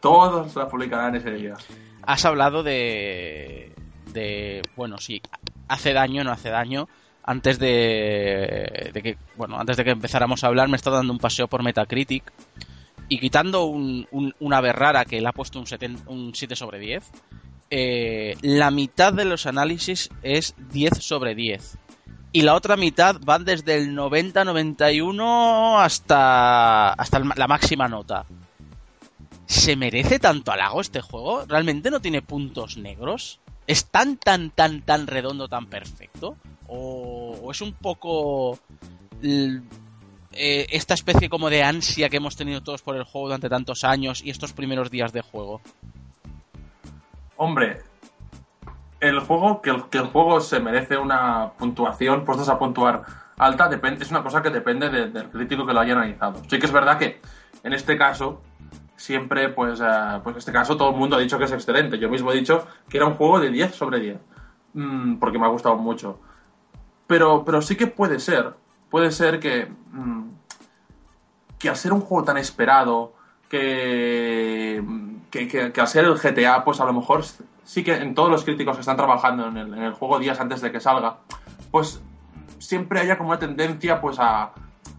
todos 0.00 0.54
la 0.56 0.68
publicarán 0.68 1.14
ese 1.16 1.30
día. 1.30 1.54
Has 2.02 2.24
hablado 2.24 2.62
de, 2.62 3.72
de 4.12 4.62
bueno, 4.76 4.98
sí, 4.98 5.20
hace 5.68 5.92
daño, 5.92 6.24
no 6.24 6.32
hace 6.32 6.50
daño. 6.50 6.88
Antes 7.28 7.58
de, 7.58 8.90
de 8.92 9.02
que, 9.02 9.18
bueno, 9.36 9.58
antes 9.58 9.76
de 9.76 9.82
que 9.82 9.90
empezáramos 9.90 10.44
a 10.44 10.46
hablar, 10.46 10.68
me 10.68 10.76
está 10.76 10.90
dando 10.90 11.12
un 11.12 11.18
paseo 11.18 11.48
por 11.48 11.64
Metacritic 11.64 12.22
y 13.08 13.18
quitando 13.18 13.64
un, 13.64 14.06
una 14.40 14.60
berrara 14.60 15.04
que 15.04 15.20
le 15.20 15.28
ha 15.28 15.32
puesto 15.32 15.58
un, 15.58 15.66
un 16.06 16.34
7 16.34 16.56
sobre 16.56 16.78
10, 16.78 17.10
eh, 17.70 18.36
la 18.42 18.70
mitad 18.70 19.12
de 19.12 19.24
los 19.24 19.46
análisis 19.46 20.10
es 20.22 20.54
10 20.70 20.98
sobre 21.02 21.34
10. 21.34 21.78
Y 22.32 22.42
la 22.42 22.54
otra 22.54 22.76
mitad 22.76 23.16
van 23.24 23.44
desde 23.44 23.76
el 23.76 23.96
90-91 23.96 25.82
hasta, 25.82 26.92
hasta 26.92 27.18
la 27.18 27.48
máxima 27.48 27.88
nota. 27.88 28.26
¿Se 29.46 29.76
merece 29.76 30.18
tanto 30.18 30.52
halago 30.52 30.80
este 30.80 31.00
juego? 31.00 31.44
¿Realmente 31.46 31.90
no 31.90 32.00
tiene 32.00 32.20
puntos 32.20 32.76
negros? 32.76 33.40
¿Es 33.66 33.86
tan, 33.86 34.16
tan, 34.16 34.50
tan, 34.50 34.82
tan 34.82 35.06
redondo, 35.06 35.48
tan 35.48 35.66
perfecto? 35.66 36.36
¿O, 36.68 37.48
es 37.50 37.60
un 37.60 37.72
poco 37.72 38.58
eh, 39.22 39.62
esta 40.32 40.94
especie 40.94 41.28
como 41.28 41.48
de 41.48 41.62
ansia 41.62 42.08
que 42.08 42.18
hemos 42.18 42.36
tenido 42.36 42.60
todos 42.62 42.82
por 42.82 42.96
el 42.96 43.04
juego 43.04 43.28
durante 43.28 43.48
tantos 43.48 43.84
años 43.84 44.22
y 44.22 44.30
estos 44.30 44.52
primeros 44.52 44.90
días 44.90 45.12
de 45.12 45.22
juego? 45.22 45.60
Hombre, 47.36 47.82
el 49.00 49.20
juego, 49.20 49.60
que 49.60 49.70
el, 49.70 50.06
juego 50.06 50.40
se 50.40 50.60
merece 50.60 50.96
una 50.96 51.52
puntuación, 51.58 52.24
puestos 52.24 52.48
a 52.48 52.58
puntuar 52.58 53.02
alta, 53.36 53.68
depende, 53.68 54.02
es 54.02 54.10
una 54.10 54.22
cosa 54.22 54.42
que 54.42 54.50
depende 54.50 54.88
del 54.88 55.30
crítico 55.30 55.66
que 55.66 55.74
lo 55.74 55.80
haya 55.80 55.92
analizado. 55.92 56.42
Sí 56.48 56.58
que 56.58 56.66
es 56.66 56.72
verdad 56.72 56.98
que 56.98 57.20
en 57.62 57.72
este 57.72 57.98
caso, 57.98 58.40
siempre, 58.96 59.50
pues, 59.50 59.80
eh, 59.80 60.20
pues 60.22 60.34
en 60.34 60.38
este 60.38 60.52
caso 60.52 60.76
todo 60.76 60.90
el 60.90 60.96
mundo 60.96 61.16
ha 61.16 61.20
dicho 61.20 61.38
que 61.38 61.44
es 61.44 61.52
excelente. 61.52 61.98
Yo 61.98 62.08
mismo 62.08 62.32
he 62.32 62.36
dicho 62.36 62.66
que 62.88 62.96
era 62.96 63.06
un 63.06 63.14
juego 63.14 63.38
de 63.40 63.50
10 63.50 63.74
sobre 63.74 64.00
10, 64.00 64.18
mm, 64.74 65.16
porque 65.16 65.38
me 65.38 65.44
ha 65.44 65.50
gustado 65.50 65.76
mucho. 65.76 66.18
Pero, 67.06 67.44
pero 67.44 67.60
sí 67.62 67.76
que 67.76 67.86
puede 67.86 68.18
ser, 68.18 68.54
puede 68.90 69.10
ser 69.10 69.40
que, 69.40 69.68
mm, 69.92 70.28
que 71.58 71.68
al 71.68 71.76
ser 71.76 71.92
un 71.92 72.00
juego 72.00 72.24
tan 72.24 72.38
esperado, 72.38 73.14
que, 73.48 74.82
que, 75.46 75.80
al 75.80 75.88
ser 75.88 76.04
el 76.04 76.14
GTA, 76.14 76.64
pues 76.64 76.80
a 76.80 76.84
lo 76.84 76.92
mejor 76.92 77.24
sí 77.64 77.84
que 77.84 77.94
en 77.94 78.14
todos 78.14 78.30
los 78.30 78.44
críticos 78.44 78.76
que 78.76 78.80
están 78.80 78.96
trabajando 78.96 79.48
en 79.48 79.74
el, 79.74 79.92
juego 79.92 80.18
días 80.18 80.40
antes 80.40 80.60
de 80.60 80.72
que 80.72 80.80
salga, 80.80 81.18
pues 81.70 82.00
siempre 82.58 83.00
haya 83.00 83.18
como 83.18 83.30
una 83.30 83.38
tendencia 83.38 84.00
pues 84.00 84.18
a, 84.18 84.52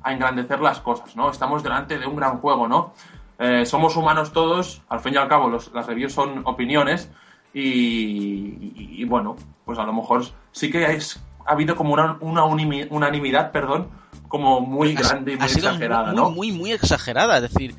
engrandecer 0.06 0.62
las 0.62 0.80
cosas, 0.80 1.16
¿no? 1.16 1.30
Estamos 1.30 1.64
delante 1.64 1.98
de 1.98 2.06
un 2.06 2.16
gran 2.16 2.38
juego, 2.38 2.68
¿no? 2.68 2.94
Eh, 3.40 3.66
somos 3.66 3.98
humanos 3.98 4.32
todos, 4.32 4.82
al 4.88 5.02
fin 5.02 5.16
y 5.16 5.18
al 5.18 5.28
cabo 5.28 5.50
las 5.50 5.86
reviews 5.86 6.14
son 6.14 6.44
opiniones 6.46 7.10
y, 7.54 9.04
bueno, 9.06 9.36
pues 9.66 9.80
a 9.80 9.84
lo 9.84 9.92
mejor 9.92 10.24
sí 10.52 10.70
que 10.70 10.86
ha 10.86 11.52
habido 11.52 11.76
como 11.76 11.94
una, 11.94 12.18
una 12.22 12.46
unanimidad, 12.46 13.52
perdón, 13.52 13.90
como 14.28 14.62
muy 14.62 14.94
grande 14.94 15.34
y 15.34 15.38
muy 15.38 15.46
exagerada, 15.46 16.14
¿no? 16.14 16.30
Muy, 16.30 16.52
muy 16.52 16.72
exagerada, 16.72 17.38
es 17.38 17.54
decir, 17.54 17.76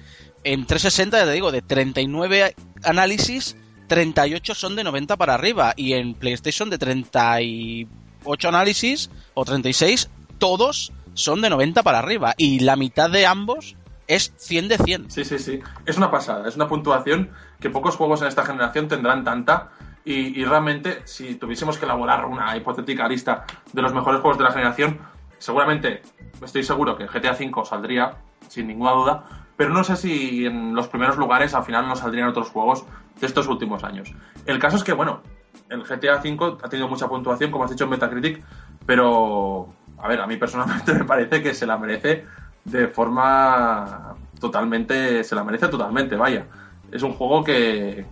en 0.53 0.65
360, 0.65 1.27
te 1.27 1.33
digo, 1.33 1.53
de 1.53 1.61
39 1.61 2.55
análisis, 2.83 3.55
38 3.87 4.55
son 4.55 4.77
de 4.77 4.85
90 4.85 5.19
para 5.19 5.35
arriba. 5.35 5.75
Y 5.77 5.93
en 5.93 6.15
PlayStation 6.15 6.71
de 6.71 6.79
38 6.79 8.49
análisis, 8.49 9.11
o 9.35 9.45
36, 9.45 10.09
todos 10.39 10.91
son 11.13 11.43
de 11.43 11.51
90 11.51 11.83
para 11.83 11.99
arriba. 11.99 12.35
Y 12.39 12.61
la 12.61 12.77
mitad 12.77 13.11
de 13.11 13.27
ambos 13.27 13.77
es 14.07 14.33
100 14.39 14.69
de 14.69 14.79
100. 14.79 15.11
Sí, 15.11 15.25
sí, 15.27 15.39
sí. 15.39 15.61
Es 15.85 15.99
una 15.99 16.11
pasada. 16.11 16.49
Es 16.49 16.57
una 16.57 16.67
puntuación 16.67 17.31
que 17.61 17.69
pocos 17.69 17.97
juegos 17.97 18.23
en 18.23 18.29
esta 18.29 18.47
generación 18.47 18.89
tendrán 18.89 19.25
tanta. 19.25 19.73
Y, 20.07 20.41
y 20.41 20.47
realmente, 20.47 21.03
si 21.05 21.35
tuviésemos 21.35 21.77
que 21.77 21.85
elaborar 21.85 22.25
una 22.25 22.57
hipotética 22.57 23.07
lista 23.07 23.45
de 23.71 23.83
los 23.83 23.93
mejores 23.93 24.23
juegos 24.23 24.39
de 24.39 24.45
la 24.45 24.53
generación, 24.53 24.99
seguramente, 25.37 26.01
estoy 26.43 26.63
seguro 26.63 26.97
que 26.97 27.07
GTA 27.07 27.33
V 27.33 27.67
saldría, 27.67 28.17
sin 28.49 28.69
ninguna 28.69 28.93
duda, 28.93 29.38
pero 29.59 29.71
no 29.71 29.83
sé 29.83 29.97
si 29.97 30.47
en 30.47 30.73
los 30.73 30.87
primeros 30.87 31.17
lugares 31.17 31.53
al 31.53 31.65
final 31.65 31.89
no 31.89 31.97
saldrían 31.97 32.29
otros 32.29 32.49
juegos 32.49 32.85
de 33.21 33.27
estos 33.27 33.49
últimos 33.49 33.83
años. 33.83 34.15
El 34.47 34.61
caso 34.61 34.77
es 34.77 34.85
que, 34.85 34.93
bueno, 34.93 35.21
el 35.69 35.83
GTA 35.83 36.21
V 36.23 36.59
ha 36.63 36.69
tenido 36.69 36.89
mucha 36.89 37.09
puntuación, 37.09 37.51
como 37.51 37.65
has 37.65 37.71
dicho 37.73 37.83
en 37.83 37.91
Metacritic, 37.91 38.41
Pero, 38.87 39.69
a 39.99 40.07
ver, 40.07 40.21
a 40.21 40.29
mí 40.29 40.37
personalmente 40.37 40.95
me 40.95 41.05
parece 41.05 41.43
que 41.43 41.55
se 41.55 41.67
la 41.67 41.77
merece 41.77 42.25
de 42.65 42.87
forma 42.87 44.15
totalmente, 44.39 45.25
se 45.25 45.35
la 45.35 45.43
merece 45.43 45.67
totalmente, 45.67 46.15
vaya. 46.15 46.47
Es 46.93 47.03
un 47.03 47.15
juego 47.15 47.43
que, 47.43 48.07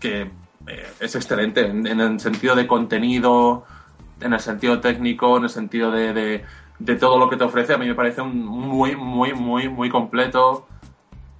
que 0.00 0.30
eh, 0.66 0.92
es 0.98 1.14
excelente 1.14 1.66
en, 1.66 1.86
el 1.86 2.20
sentido 2.20 2.56
de 2.56 2.66
contenido, 2.66 3.66
en 4.22 4.32
el 4.32 4.40
sentido 4.40 4.80
técnico, 4.80 5.36
en 5.36 5.44
el 5.44 5.50
sentido 5.50 5.90
de, 5.90 6.14
de, 6.14 6.44
todo 6.98 7.18
lo 7.18 7.28
que 7.28 7.36
te 7.36 7.44
ofrece. 7.44 7.74
A 7.74 7.78
mí 7.78 7.86
me 7.86 7.94
parece 7.94 8.22
un 8.22 8.44
muy, 8.44 8.96
muy, 8.96 9.32
muy, 9.34 9.68
muy 9.68 9.88
completo, 9.88 10.66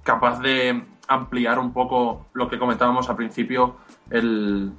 capaz 0.03 0.39
de 0.39 0.83
ampliar 1.07 1.59
un 1.59 1.73
poco 1.73 2.27
lo 2.33 2.49
que 2.49 2.57
comentábamos 2.57 3.09
al 3.09 3.15
principio, 3.15 3.75
el, 4.09 4.71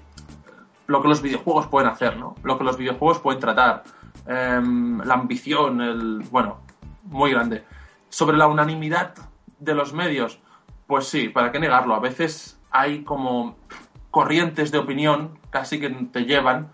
lo 0.86 1.02
que 1.02 1.08
los 1.08 1.22
videojuegos 1.22 1.66
pueden 1.66 1.90
hacer, 1.90 2.16
¿no? 2.16 2.34
Lo 2.42 2.58
que 2.58 2.64
los 2.64 2.76
videojuegos 2.76 3.18
pueden 3.18 3.40
tratar. 3.40 3.82
Em, 4.26 5.00
la 5.00 5.14
ambición, 5.14 5.80
el. 5.80 6.18
Bueno, 6.30 6.60
muy 7.04 7.32
grande. 7.32 7.64
Sobre 8.08 8.36
la 8.36 8.46
unanimidad 8.46 9.14
de 9.58 9.74
los 9.74 9.92
medios, 9.92 10.38
pues 10.86 11.06
sí, 11.06 11.28
¿para 11.28 11.50
qué 11.50 11.58
negarlo? 11.58 11.94
A 11.94 12.00
veces 12.00 12.60
hay 12.70 13.02
como 13.04 13.56
corrientes 14.10 14.70
de 14.70 14.78
opinión 14.78 15.38
casi 15.50 15.80
que 15.80 15.88
te 15.88 16.24
llevan 16.24 16.70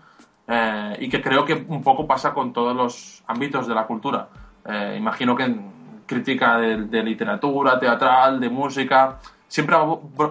eh, 0.51 0.97
y 0.99 1.09
que 1.09 1.21
creo 1.21 1.45
que 1.45 1.53
un 1.53 1.83
poco 1.83 2.07
pasa 2.07 2.33
con 2.33 2.51
todos 2.51 2.75
los 2.75 3.23
ámbitos 3.27 3.67
de 3.67 3.75
la 3.75 3.85
cultura. 3.85 4.29
Eh, 4.65 4.95
imagino 4.97 5.35
que 5.35 5.43
en 5.43 5.71
crítica 6.07 6.57
de, 6.57 7.03
literatura, 7.03 7.79
teatral, 7.79 8.39
de 8.39 8.49
música, 8.49 9.19
siempre 9.47 9.75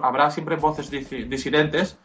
habrá 0.03 0.29
siempre 0.29 0.57
voces 0.57 0.91
disidentes 0.91 1.97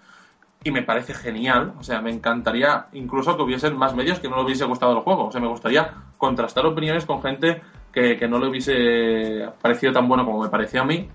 y 0.63 0.71
me 0.71 0.83
parece 0.83 1.13
genial. 1.13 1.73
O 1.77 1.83
sea, 1.83 2.01
me 2.01 2.13
encantaría 2.13 2.87
incluso 2.93 3.37
que 3.37 3.43
hubiesen 3.43 3.77
más 3.77 3.97
medios 3.97 4.21
que 4.21 4.29
no 4.29 4.37
le 4.37 4.45
hubiese 4.45 4.65
gustado 4.65 4.93
el 4.93 5.01
juego. 5.01 5.27
O 5.27 5.33
sea, 5.33 5.41
me 5.41 5.49
gustaría 5.49 5.93
contrastar 6.17 6.65
opiniones 6.67 7.05
con 7.05 7.21
gente 7.21 7.63
que, 7.93 8.17
que 8.17 8.29
no 8.29 8.39
le 8.39 8.47
hubiese 8.47 9.49
parecido 9.61 9.93
tan 9.93 10.07
bueno 10.07 10.25
como 10.25 10.41
me 10.41 10.49
parecía 10.49 10.83
a 10.83 10.85
mí. 10.85 11.09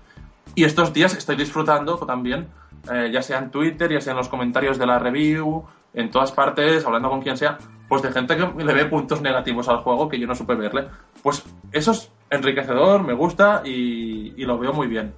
Y 0.54 0.64
estos 0.64 0.92
días 0.92 1.14
estoy 1.16 1.36
disfrutando 1.36 1.96
también 1.96 2.48
eh, 2.88 3.10
ya 3.12 3.22
sea 3.22 3.38
en 3.38 3.50
Twitter, 3.50 3.92
ya 3.92 4.00
sea 4.00 4.12
en 4.12 4.16
los 4.16 4.28
comentarios 4.28 4.78
de 4.78 4.86
la 4.86 4.98
review, 4.98 5.64
en 5.94 6.10
todas 6.10 6.32
partes, 6.32 6.84
hablando 6.84 7.10
con 7.10 7.20
quien 7.20 7.36
sea, 7.36 7.58
pues 7.88 8.02
de 8.02 8.12
gente 8.12 8.36
que 8.36 8.64
le 8.64 8.72
ve 8.72 8.84
puntos 8.86 9.20
negativos 9.20 9.68
al 9.68 9.78
juego 9.78 10.08
que 10.08 10.18
yo 10.18 10.26
no 10.26 10.34
supe 10.34 10.54
verle. 10.54 10.86
Pues 11.22 11.44
eso 11.72 11.90
es 11.90 12.12
enriquecedor, 12.30 13.02
me 13.02 13.14
gusta 13.14 13.62
y, 13.64 14.44
lo 14.44 14.58
veo 14.58 14.72
muy 14.72 14.86
bien. 14.86 15.14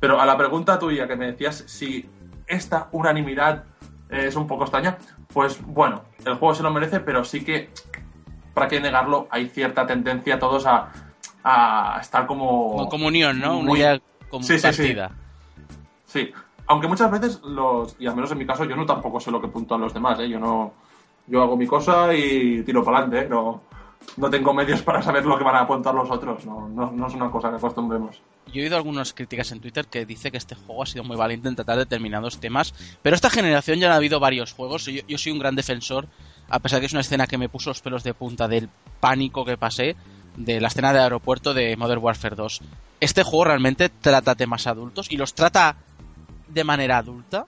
Pero 0.00 0.20
a 0.20 0.26
la 0.26 0.36
pregunta 0.36 0.78
tuya 0.78 1.06
que 1.06 1.16
me 1.16 1.26
decías 1.26 1.64
si 1.66 2.08
esta 2.46 2.88
unanimidad 2.92 3.64
es 4.08 4.36
un 4.36 4.46
poco 4.46 4.64
extraña, 4.64 4.96
pues 5.32 5.62
bueno, 5.62 6.04
el 6.24 6.34
juego 6.34 6.54
se 6.54 6.62
lo 6.62 6.70
merece, 6.70 7.00
pero 7.00 7.24
sí 7.24 7.44
que, 7.44 7.70
para 8.54 8.68
qué 8.68 8.80
negarlo, 8.80 9.28
hay 9.30 9.48
cierta 9.48 9.86
tendencia 9.86 10.36
a 10.36 10.38
todos 10.38 10.66
a, 10.66 10.90
estar 12.00 12.26
como... 12.26 12.72
Como 12.72 12.88
comunión, 12.88 13.38
¿no? 13.38 13.60
Muy... 13.60 13.82
Una 13.82 14.00
sí, 14.40 14.58
sí, 14.58 14.72
sí. 14.72 14.96
sí, 16.06 16.32
aunque 16.66 16.88
muchas 16.88 17.10
veces 17.10 17.40
los, 17.42 17.96
y 17.98 18.06
al 18.06 18.14
menos 18.14 18.30
en 18.30 18.38
mi 18.38 18.46
caso, 18.46 18.64
yo 18.64 18.76
no 18.76 18.86
tampoco 18.86 19.20
sé 19.20 19.30
lo 19.30 19.40
que 19.40 19.48
puntúan 19.48 19.80
los 19.80 19.94
demás, 19.94 20.18
¿eh? 20.20 20.28
Yo 20.28 20.38
no, 20.38 20.72
yo 21.26 21.42
hago 21.42 21.56
mi 21.56 21.66
cosa 21.66 22.14
y 22.14 22.62
tiro 22.62 22.84
para 22.84 22.98
adelante, 22.98 23.26
¿eh? 23.26 23.28
no, 23.28 23.62
no 24.16 24.30
tengo 24.30 24.52
medios 24.54 24.82
para 24.82 25.02
saber 25.02 25.24
lo 25.24 25.36
que 25.38 25.44
van 25.44 25.56
a 25.56 25.60
apuntar 25.60 25.94
los 25.94 26.10
otros, 26.10 26.44
no, 26.46 26.68
no, 26.68 27.06
es 27.06 27.14
una 27.14 27.30
cosa 27.30 27.50
que 27.50 27.56
acostumbremos. 27.56 28.20
Yo 28.46 28.60
he 28.60 28.64
oído 28.64 28.76
algunas 28.76 29.12
críticas 29.14 29.50
en 29.52 29.60
Twitter 29.60 29.86
que 29.86 30.06
dice 30.06 30.30
que 30.30 30.36
este 30.36 30.54
juego 30.54 30.82
ha 30.82 30.86
sido 30.86 31.04
muy 31.04 31.16
valiente 31.16 31.48
en 31.48 31.56
tratar 31.56 31.78
determinados 31.78 32.38
temas, 32.38 32.74
pero 33.02 33.16
esta 33.16 33.30
generación 33.30 33.78
ya 33.78 33.92
ha 33.92 33.96
habido 33.96 34.20
varios 34.20 34.52
juegos, 34.52 34.84
yo, 34.86 35.02
yo 35.06 35.18
soy 35.18 35.32
un 35.32 35.38
gran 35.38 35.56
defensor, 35.56 36.08
a 36.48 36.58
pesar 36.58 36.76
de 36.76 36.80
que 36.82 36.86
es 36.86 36.92
una 36.92 37.00
escena 37.00 37.26
que 37.26 37.38
me 37.38 37.48
puso 37.48 37.70
los 37.70 37.80
pelos 37.80 38.04
de 38.04 38.14
punta 38.14 38.48
del 38.48 38.68
pánico 39.00 39.44
que 39.44 39.56
pasé, 39.56 39.96
de 40.36 40.60
la 40.60 40.68
escena 40.68 40.92
de 40.92 41.00
aeropuerto 41.00 41.54
de 41.54 41.76
Modern 41.76 42.02
Warfare 42.02 42.36
2. 42.36 42.60
Este 43.00 43.22
juego 43.22 43.44
realmente 43.44 43.88
trata 43.88 44.34
temas 44.34 44.66
adultos 44.66 45.10
y 45.10 45.16
los 45.16 45.34
trata 45.34 45.76
de 46.48 46.64
manera 46.64 46.98
adulta? 46.98 47.46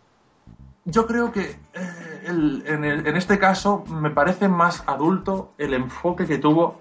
Yo 0.84 1.06
creo 1.06 1.32
que 1.32 1.58
eh, 1.74 2.22
en, 2.26 3.16
este 3.16 3.38
caso 3.38 3.84
me 3.88 4.10
parece 4.10 4.48
más 4.48 4.84
adulto 4.86 5.52
el 5.58 5.74
enfoque 5.74 6.26
que 6.26 6.38
tuvo 6.38 6.80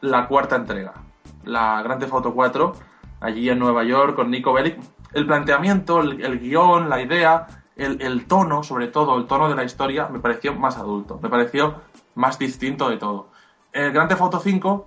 la 0.00 0.28
cuarta 0.28 0.54
entrega, 0.56 0.94
la 1.44 1.82
Grand 1.82 2.00
Theft 2.00 2.12
Auto 2.12 2.32
4, 2.32 2.72
allí 3.20 3.50
en 3.50 3.58
Nueva 3.58 3.82
York 3.84 4.14
con 4.14 4.30
Nico 4.30 4.52
Bellic. 4.52 4.78
El 5.12 5.26
planteamiento, 5.26 6.00
el, 6.00 6.38
guion, 6.38 6.88
la 6.88 7.02
idea, 7.02 7.48
el, 7.74 8.26
tono, 8.26 8.62
sobre 8.62 8.86
todo 8.86 9.18
el 9.18 9.26
tono 9.26 9.48
de 9.48 9.56
la 9.56 9.64
historia, 9.64 10.06
me 10.06 10.20
pareció 10.20 10.54
más 10.54 10.76
adulto, 10.76 11.18
me 11.20 11.28
pareció 11.28 11.80
más 12.14 12.38
distinto 12.38 12.88
de 12.88 12.98
todo. 12.98 13.30
El 13.72 13.90
Grand 13.90 14.08
Theft 14.08 14.20
Auto 14.20 14.38
5 14.38 14.86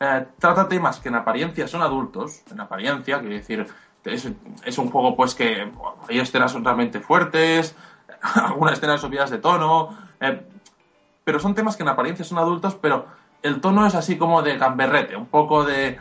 eh, 0.00 0.26
trata 0.38 0.66
temas 0.66 1.00
que 1.00 1.10
en 1.10 1.16
apariencia 1.16 1.68
son 1.68 1.82
adultos, 1.82 2.42
en 2.50 2.60
apariencia, 2.60 3.20
quiere 3.20 3.36
decir, 3.36 3.66
es, 4.04 4.78
un 4.78 4.90
juego 4.90 5.16
pues 5.16 5.34
que 5.34 5.70
hay 6.08 6.18
escenas 6.18 6.54
realmente 6.54 7.00
fuertes, 7.00 7.76
algunas 8.34 8.74
escenas 8.74 9.00
subidas 9.00 9.30
de 9.30 9.38
tono, 9.38 9.96
eh, 10.20 10.46
pero 11.24 11.40
son 11.40 11.54
temas 11.54 11.76
que 11.76 11.82
en 11.82 11.90
apariencia 11.90 12.24
son 12.24 12.38
adultos, 12.38 12.74
pero 12.80 13.06
el 13.42 13.60
tono 13.60 13.86
es 13.86 13.94
así 13.94 14.16
como 14.16 14.42
de 14.42 14.58
gamberrete, 14.58 15.16
un 15.16 15.26
poco 15.26 15.64
de, 15.64 15.98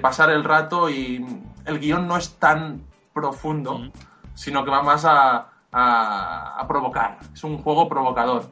pasar 0.00 0.30
el 0.30 0.44
rato 0.44 0.90
y 0.90 1.24
el 1.64 1.78
guion 1.78 2.06
no 2.08 2.16
es 2.16 2.34
tan 2.38 2.82
profundo, 3.12 3.80
sino 4.34 4.64
que 4.64 4.70
va 4.70 4.82
más 4.82 5.04
a, 5.06 5.50
provocar, 6.68 7.18
es 7.32 7.44
un 7.44 7.58
juego 7.58 7.88
provocador. 7.88 8.48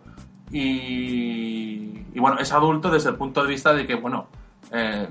Y, 0.51 2.19
bueno, 2.19 2.39
es 2.39 2.53
adulto 2.53 2.91
desde 2.91 3.11
el 3.11 3.17
punto 3.17 3.43
de 3.43 3.49
vista 3.49 3.73
de 3.73 3.87
que, 3.87 3.95
bueno, 3.95 4.27
eh, 4.71 5.09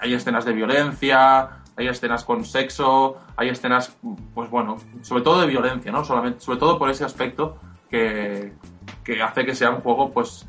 hay 0.00 0.14
escenas 0.14 0.44
de 0.44 0.52
violencia, 0.52 1.61
hay 1.76 1.88
escenas 1.88 2.24
con 2.24 2.44
sexo, 2.44 3.16
hay 3.36 3.48
escenas, 3.48 3.96
pues 4.34 4.50
bueno, 4.50 4.76
sobre 5.02 5.22
todo 5.22 5.40
de 5.40 5.46
violencia, 5.46 5.90
¿no? 5.90 6.04
Solamente, 6.04 6.40
sobre 6.40 6.58
todo 6.58 6.78
por 6.78 6.90
ese 6.90 7.04
aspecto 7.04 7.56
que, 7.90 8.52
hace 9.22 9.44
que 9.44 9.54
sea 9.54 9.70
un 9.70 9.80
juego, 9.80 10.10
pues, 10.10 10.46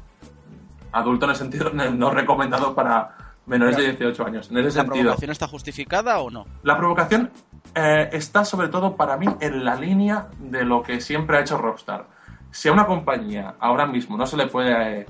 adulto 0.92 1.26
en 1.26 1.32
el 1.32 1.38
sentido 1.38 1.70
no 1.74 2.12
recomendado 2.12 2.74
para 2.74 3.18
menores 3.46 3.78
de 3.78 3.84
18 3.84 4.26
años. 4.26 4.52
En 4.52 4.58
ese 4.60 4.78
¿La 4.80 4.86
provocación 4.86 5.32
está 5.32 5.48
justificada 5.48 6.20
o 6.20 6.30
no? 6.30 6.46
La 6.64 6.78
provocación 6.78 7.32
eh, 7.76 8.10
está 8.14 8.46
sobre 8.46 8.70
todo 8.70 8.96
para 8.96 9.18
mí 9.18 9.28
en 9.40 9.66
la 9.66 9.76
línea 9.76 10.28
de 10.40 10.64
lo 10.64 10.82
que 10.84 11.02
siempre 11.02 11.38
ha 11.38 11.42
hecho 11.42 11.58
Rockstar. 11.58 12.08
Si 12.52 12.70
a 12.70 12.72
una 12.72 12.86
compañía 12.86 13.56
ahora 13.60 13.86
mismo 13.86 14.18
no 14.18 14.26
se 14.26 14.38
le 14.38 14.48
puede... 14.48 15.02
Eh, 15.02 15.06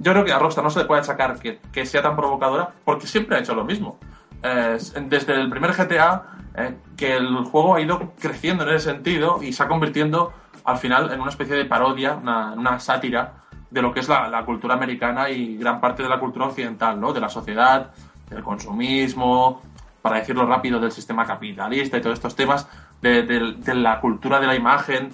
yo 0.00 0.12
creo 0.12 0.24
que 0.24 0.32
a 0.32 0.38
Rockstar 0.38 0.64
no 0.64 0.70
se 0.70 0.80
le 0.80 0.84
puede 0.84 1.00
achacar 1.00 1.38
que, 1.38 1.60
que 1.72 1.86
sea 1.86 2.02
tan 2.02 2.16
provocadora 2.16 2.74
porque 2.84 3.06
siempre 3.06 3.36
ha 3.36 3.40
hecho 3.40 3.54
lo 3.54 3.64
mismo 3.64 3.98
desde 4.42 5.34
el 5.34 5.48
primer 5.48 5.72
GTA 5.72 6.22
eh, 6.54 6.76
que 6.96 7.16
el 7.16 7.44
juego 7.44 7.76
ha 7.76 7.80
ido 7.80 8.12
creciendo 8.20 8.64
en 8.64 8.74
ese 8.74 8.90
sentido 8.90 9.42
y 9.42 9.52
se 9.52 9.62
ha 9.62 9.68
convirtiendo 9.68 10.32
al 10.64 10.76
final 10.78 11.10
en 11.12 11.20
una 11.20 11.30
especie 11.30 11.56
de 11.56 11.64
parodia, 11.64 12.14
una, 12.14 12.78
sátira 12.78 13.34
de 13.70 13.80
lo 13.80 13.92
que 13.92 14.00
es 14.00 14.08
la, 14.08 14.44
cultura 14.44 14.74
americana 14.74 15.30
y 15.30 15.56
gran 15.56 15.80
parte 15.80 16.02
de 16.02 16.08
la 16.08 16.18
cultura 16.18 16.46
occidental, 16.46 17.00
¿no? 17.00 17.12
De 17.12 17.20
la 17.20 17.28
sociedad, 17.28 17.92
del 18.28 18.42
consumismo, 18.42 19.62
para 20.02 20.18
decirlo 20.18 20.44
rápido, 20.44 20.78
del 20.78 20.92
sistema 20.92 21.24
capitalista 21.24 21.96
y 21.96 22.00
todos 22.02 22.14
estos 22.14 22.36
temas, 22.36 22.68
de, 23.00 23.74
la 23.74 24.00
cultura 24.00 24.38
de 24.40 24.46
la 24.46 24.54
imagen, 24.54 25.10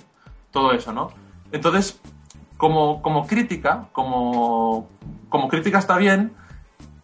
todo 0.51 0.73
eso, 0.73 0.93
¿no? 0.93 1.11
Entonces, 1.53 2.01
como, 2.57 3.01
crítica, 3.29 3.87
como 3.93 4.88
crítica 5.49 5.79
está 5.79 5.97
bien 5.99 6.33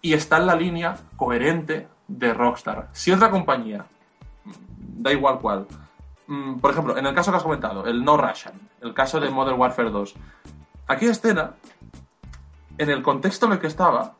y 0.03 0.15
está 0.15 0.39
en 0.39 0.47
la 0.47 0.57
línea 0.57 0.97
coherente 1.17 1.87
de 2.09 2.35
Rockstar. 2.35 2.89
Si 2.93 3.13
otra 3.13 3.31
compañía, 3.31 3.87
da 4.79 5.13
igual 5.13 5.39
cuál, 5.39 5.67
mm, 6.27 6.59
por 6.59 6.71
ejemplo, 6.71 6.97
en 6.97 7.07
el 7.07 7.15
caso 7.15 7.31
que 7.31 7.37
has 7.39 7.43
comentado, 7.43 7.87
el 7.87 8.05
No 8.05 8.17
Russian, 8.17 8.55
el 8.81 8.95
caso 8.95 9.21
de 9.21 9.31
Modern 9.31 9.59
Warfare 9.59 9.91
2, 9.91 10.15
aquí 10.87 11.07
escena, 11.07 11.55
en 12.79 12.91
el 12.91 13.03
contexto 13.03 13.47
en 13.47 13.53
el 13.53 13.59
que 13.59 13.69
estaba, 13.69 14.15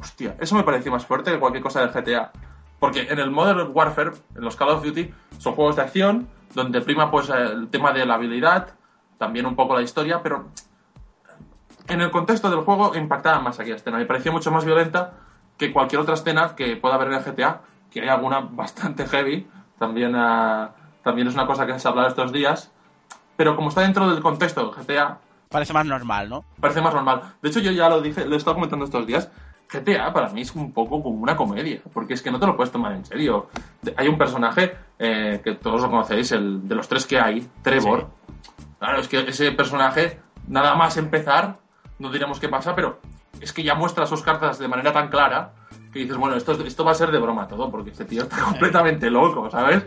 hostia, 0.00 0.36
eso 0.40 0.54
me 0.54 0.64
pareció 0.64 0.90
más 0.92 1.06
fuerte 1.06 1.30
que 1.30 1.38
cualquier 1.38 1.62
cosa 1.62 1.80
del 1.80 1.90
GTA. 1.90 2.32
Porque 2.78 3.02
en 3.10 3.18
el 3.18 3.30
Modern 3.30 3.70
Warfare, 3.74 4.12
en 4.34 4.42
los 4.42 4.56
Call 4.56 4.70
of 4.70 4.82
Duty, 4.82 5.12
son 5.38 5.54
juegos 5.54 5.76
de 5.76 5.82
acción, 5.82 6.28
donde 6.54 6.80
prima 6.80 7.10
pues 7.10 7.28
el 7.28 7.68
tema 7.68 7.92
de 7.92 8.06
la 8.06 8.14
habilidad, 8.14 8.74
también 9.18 9.44
un 9.44 9.54
poco 9.54 9.74
la 9.74 9.82
historia, 9.82 10.22
pero 10.22 10.46
en 11.88 12.00
el 12.00 12.10
contexto 12.10 12.48
del 12.50 12.60
juego 12.60 12.94
impactaba 12.96 13.40
más 13.40 13.60
aquella 13.60 13.76
escena. 13.76 13.98
Me 13.98 14.06
pareció 14.06 14.32
mucho 14.32 14.50
más 14.50 14.64
violenta 14.64 15.12
que 15.60 15.74
cualquier 15.74 16.00
otra 16.00 16.14
escena 16.14 16.56
que 16.56 16.74
pueda 16.76 16.94
haber 16.94 17.08
en 17.08 17.14
el 17.14 17.22
GTA, 17.22 17.60
que 17.90 18.00
hay 18.00 18.08
alguna 18.08 18.40
bastante 18.40 19.06
heavy, 19.06 19.46
también, 19.78 20.16
ah, 20.16 20.70
también 21.04 21.28
es 21.28 21.34
una 21.34 21.46
cosa 21.46 21.66
que 21.66 21.78
se 21.78 21.86
ha 21.86 21.90
hablado 21.90 22.08
estos 22.08 22.32
días, 22.32 22.72
pero 23.36 23.54
como 23.56 23.68
está 23.68 23.82
dentro 23.82 24.08
del 24.10 24.22
contexto 24.22 24.64
del 24.64 24.74
GTA... 24.74 25.18
Parece 25.50 25.74
más 25.74 25.84
normal, 25.84 26.30
¿no? 26.30 26.44
Parece 26.60 26.80
más 26.80 26.94
normal. 26.94 27.34
De 27.42 27.50
hecho, 27.50 27.60
yo 27.60 27.72
ya 27.72 27.90
lo 27.90 28.00
dije, 28.00 28.24
lo 28.24 28.36
he 28.36 28.38
estado 28.38 28.54
comentando 28.54 28.86
estos 28.86 29.06
días, 29.06 29.30
GTA 29.70 30.14
para 30.14 30.30
mí 30.30 30.40
es 30.40 30.54
un 30.54 30.72
poco 30.72 31.02
como 31.02 31.20
una 31.20 31.36
comedia, 31.36 31.82
porque 31.92 32.14
es 32.14 32.22
que 32.22 32.30
no 32.30 32.40
te 32.40 32.46
lo 32.46 32.56
puedes 32.56 32.72
tomar 32.72 32.92
en 32.92 33.04
serio. 33.04 33.50
Hay 33.98 34.08
un 34.08 34.16
personaje 34.16 34.74
eh, 34.98 35.42
que 35.44 35.56
todos 35.56 35.82
lo 35.82 35.90
conocéis, 35.90 36.32
el 36.32 36.66
de 36.66 36.74
los 36.74 36.88
tres 36.88 37.04
que 37.06 37.20
hay, 37.20 37.46
Trevor. 37.60 38.08
Claro, 38.78 38.98
es 38.98 39.08
que 39.08 39.28
ese 39.28 39.52
personaje, 39.52 40.20
nada 40.48 40.74
más 40.74 40.96
empezar, 40.96 41.58
no 41.98 42.10
diremos 42.10 42.40
qué 42.40 42.48
pasa, 42.48 42.74
pero 42.74 42.98
es 43.40 43.52
que 43.52 43.62
ya 43.62 43.74
muestra 43.74 44.06
sus 44.06 44.22
cartas 44.22 44.58
de 44.58 44.68
manera 44.68 44.92
tan 44.92 45.08
clara 45.08 45.52
que 45.92 46.00
dices, 46.00 46.16
bueno, 46.16 46.36
esto, 46.36 46.52
esto 46.52 46.84
va 46.84 46.92
a 46.92 46.94
ser 46.94 47.10
de 47.10 47.18
broma 47.18 47.48
todo, 47.48 47.70
porque 47.70 47.90
este 47.90 48.04
tío 48.04 48.22
está 48.22 48.38
completamente 48.44 49.10
loco, 49.10 49.50
¿sabes? 49.50 49.84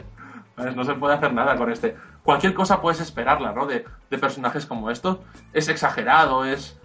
No 0.75 0.83
se 0.83 0.93
puede 0.93 1.15
hacer 1.15 1.33
nada 1.33 1.55
con 1.55 1.71
este. 1.71 1.95
Cualquier 2.23 2.53
cosa 2.53 2.79
puedes 2.79 2.99
esperarla, 2.99 3.53
¿no? 3.53 3.65
De, 3.65 3.85
de 4.09 4.17
personajes 4.19 4.65
como 4.65 4.91
estos. 4.91 5.17
Es 5.51 5.67
exagerado, 5.67 6.45
es, 6.45 6.79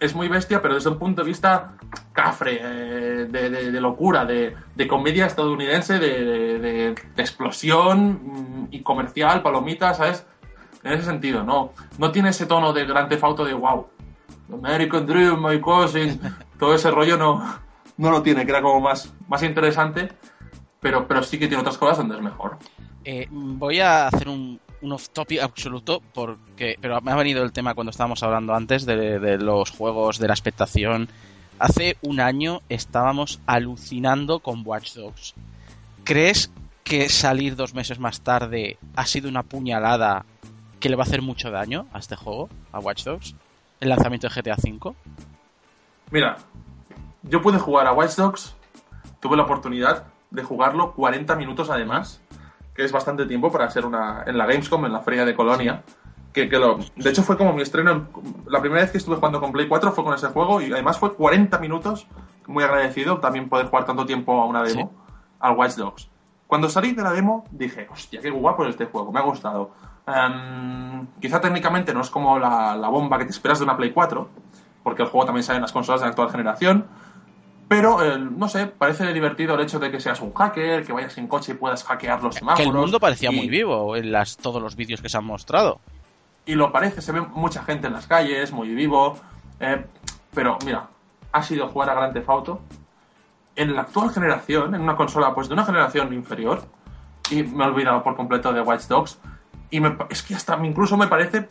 es 0.00 0.14
muy 0.14 0.28
bestia, 0.28 0.60
pero 0.60 0.74
desde 0.74 0.90
un 0.90 0.98
punto 0.98 1.22
de 1.22 1.26
vista 1.26 1.72
cafre, 2.12 2.60
eh, 2.60 3.26
de, 3.26 3.50
de, 3.50 3.80
locura, 3.80 4.24
de, 4.24 4.54
de, 4.74 4.88
comedia 4.88 5.26
estadounidense, 5.26 5.98
de, 5.98 6.94
explosión 7.16 8.20
mm, 8.22 8.68
y 8.70 8.82
comercial, 8.82 9.42
palomita, 9.42 9.94
¿sabes? 9.94 10.26
En 10.82 10.92
ese 10.92 11.04
sentido, 11.04 11.42
no, 11.42 11.72
no 11.98 12.12
tiene 12.12 12.28
ese 12.28 12.44
tono 12.44 12.74
de 12.74 12.84
gran 12.84 13.08
tefauto 13.08 13.44
de 13.44 13.54
wow. 13.54 13.86
American 14.52 15.06
Dream, 15.06 15.42
my 15.42 15.60
cousin, 15.60 16.20
todo 16.58 16.74
ese 16.74 16.90
rollo 16.90 17.16
no, 17.16 17.60
no 17.96 18.10
lo 18.10 18.22
tiene, 18.22 18.44
que 18.44 18.50
era 18.50 18.62
como 18.62 18.80
más, 18.80 19.12
más 19.28 19.42
interesante, 19.42 20.08
pero, 20.80 21.06
pero 21.06 21.22
sí 21.22 21.38
que 21.38 21.48
tiene 21.48 21.60
otras 21.60 21.78
cosas 21.78 21.98
donde 21.98 22.16
es 22.16 22.22
mejor. 22.22 22.58
Eh, 23.04 23.26
voy 23.30 23.80
a 23.80 24.06
hacer 24.06 24.28
un, 24.28 24.58
un 24.84 24.92
off-topic 24.92 25.40
absoluto, 25.40 26.02
porque, 26.12 26.76
pero 26.80 27.00
me 27.00 27.10
ha 27.10 27.16
venido 27.16 27.42
el 27.42 27.52
tema 27.52 27.74
cuando 27.74 27.90
estábamos 27.90 28.22
hablando 28.22 28.54
antes 28.54 28.84
de, 28.84 29.38
los 29.38 29.70
juegos, 29.70 30.18
de 30.18 30.28
la 30.28 30.34
expectación. 30.34 31.08
Hace 31.58 31.96
un 32.02 32.20
año 32.20 32.60
estábamos 32.68 33.40
alucinando 33.46 34.40
con 34.40 34.62
Watch 34.64 34.94
Dogs. 34.94 35.34
¿Crees 36.04 36.50
que 36.84 37.08
salir 37.08 37.56
dos 37.56 37.74
meses 37.74 37.98
más 37.98 38.20
tarde 38.20 38.76
ha 38.94 39.06
sido 39.06 39.28
una 39.28 39.42
puñalada 39.42 40.26
que 40.80 40.90
le 40.90 40.96
va 40.96 41.04
a 41.04 41.06
hacer 41.06 41.22
mucho 41.22 41.50
daño 41.50 41.86
a 41.92 41.98
este 41.98 42.16
juego, 42.16 42.50
a 42.72 42.78
Watch 42.78 43.04
Dogs? 43.04 43.34
El 43.84 43.90
lanzamiento 43.90 44.28
de 44.28 44.34
GTA 44.34 44.56
V. 44.56 44.94
Mira, 46.10 46.38
yo 47.22 47.42
pude 47.42 47.58
jugar 47.58 47.86
a 47.86 47.92
Watch 47.92 48.16
Dogs, 48.16 48.56
tuve 49.20 49.36
la 49.36 49.42
oportunidad 49.42 50.06
de 50.30 50.42
jugarlo 50.42 50.94
40 50.94 51.36
minutos 51.36 51.68
además 51.68 52.22
que 52.74 52.82
es 52.82 52.92
bastante 52.92 53.26
tiempo 53.26 53.52
para 53.52 53.68
ser 53.68 53.84
una 53.84 54.24
en 54.26 54.38
la 54.38 54.46
Gamescom, 54.46 54.86
en 54.86 54.92
la 54.92 55.00
feria 55.00 55.26
de 55.26 55.34
Colonia. 55.34 55.82
Que, 56.32 56.48
que 56.48 56.58
lo, 56.58 56.78
de 56.96 57.10
hecho 57.10 57.22
fue 57.22 57.36
como 57.36 57.52
mi 57.52 57.60
estreno, 57.60 58.08
la 58.46 58.60
primera 58.60 58.80
vez 58.80 58.90
que 58.90 58.96
estuve 58.96 59.16
jugando 59.16 59.38
con 59.38 59.52
Play 59.52 59.68
4 59.68 59.92
fue 59.92 60.02
con 60.02 60.14
ese 60.14 60.28
juego 60.28 60.62
y 60.62 60.72
además 60.72 60.98
fue 60.98 61.14
40 61.14 61.58
minutos, 61.58 62.06
muy 62.46 62.64
agradecido 62.64 63.18
también 63.18 63.50
poder 63.50 63.66
jugar 63.66 63.84
tanto 63.84 64.06
tiempo 64.06 64.40
a 64.40 64.46
una 64.46 64.62
demo, 64.62 64.92
al 65.40 65.56
Watch 65.56 65.74
Dogs. 65.74 66.08
Cuando 66.46 66.70
salí 66.70 66.92
de 66.92 67.02
la 67.02 67.12
demo 67.12 67.44
dije, 67.50 67.86
hostia, 67.92 68.22
qué 68.22 68.30
guapo 68.30 68.64
es 68.64 68.70
este 68.70 68.86
juego, 68.86 69.12
me 69.12 69.20
ha 69.20 69.22
gustado. 69.22 69.72
Um, 70.06 71.06
quizá 71.20 71.40
técnicamente 71.40 71.94
no 71.94 72.02
es 72.02 72.10
como 72.10 72.38
la, 72.38 72.76
la 72.76 72.88
bomba 72.88 73.18
que 73.18 73.24
te 73.24 73.30
esperas 73.30 73.58
de 73.58 73.64
una 73.64 73.76
Play 73.76 73.90
4, 73.92 74.28
porque 74.82 75.02
el 75.02 75.08
juego 75.08 75.26
también 75.26 75.44
sale 75.44 75.56
en 75.56 75.62
las 75.62 75.72
consolas 75.72 76.00
de 76.00 76.06
la 76.06 76.10
actual 76.10 76.30
generación, 76.30 76.86
pero, 77.68 78.02
eh, 78.04 78.18
no 78.18 78.48
sé, 78.48 78.66
parece 78.66 79.12
divertido 79.12 79.54
el 79.54 79.60
hecho 79.62 79.78
de 79.78 79.90
que 79.90 79.98
seas 79.98 80.20
un 80.20 80.32
hacker, 80.34 80.84
que 80.84 80.92
vayas 80.92 81.16
en 81.18 81.26
coche 81.26 81.52
y 81.52 81.54
puedas 81.54 81.82
hackear 81.84 82.22
los 82.22 82.34
semáforos. 82.34 82.62
Que 82.62 82.70
el 82.70 82.76
mundo 82.76 83.00
parecía 83.00 83.30
muy 83.30 83.48
vivo 83.48 83.96
en 83.96 84.12
las, 84.12 84.36
todos 84.36 84.62
los 84.62 84.76
vídeos 84.76 85.00
que 85.00 85.08
se 85.08 85.16
han 85.16 85.24
mostrado. 85.24 85.80
Y 86.46 86.54
lo 86.54 86.70
parece, 86.70 87.00
se 87.00 87.12
ve 87.12 87.22
mucha 87.22 87.64
gente 87.64 87.86
en 87.86 87.94
las 87.94 88.06
calles, 88.06 88.52
muy 88.52 88.68
vivo. 88.74 89.16
Eh, 89.60 89.82
pero, 90.34 90.58
mira, 90.64 90.88
ha 91.32 91.42
sido 91.42 91.68
jugar 91.68 91.90
a 91.90 91.94
Grand 91.94 92.12
Theft 92.12 92.28
Auto 92.28 92.60
en 93.56 93.74
la 93.74 93.82
actual 93.82 94.10
generación, 94.10 94.74
en 94.74 94.82
una 94.82 94.96
consola 94.96 95.34
pues 95.34 95.48
de 95.48 95.54
una 95.54 95.64
generación 95.64 96.12
inferior, 96.12 96.62
y 97.30 97.44
me 97.44 97.64
he 97.64 97.66
olvidado 97.66 98.02
por 98.02 98.14
completo 98.14 98.52
de 98.52 98.60
Watch 98.60 98.82
Dogs. 98.88 99.18
Y 99.74 99.82
es 100.08 100.22
que 100.22 100.36
hasta 100.36 100.56
incluso 100.64 100.96
me 100.96 101.08
parece, 101.08 101.48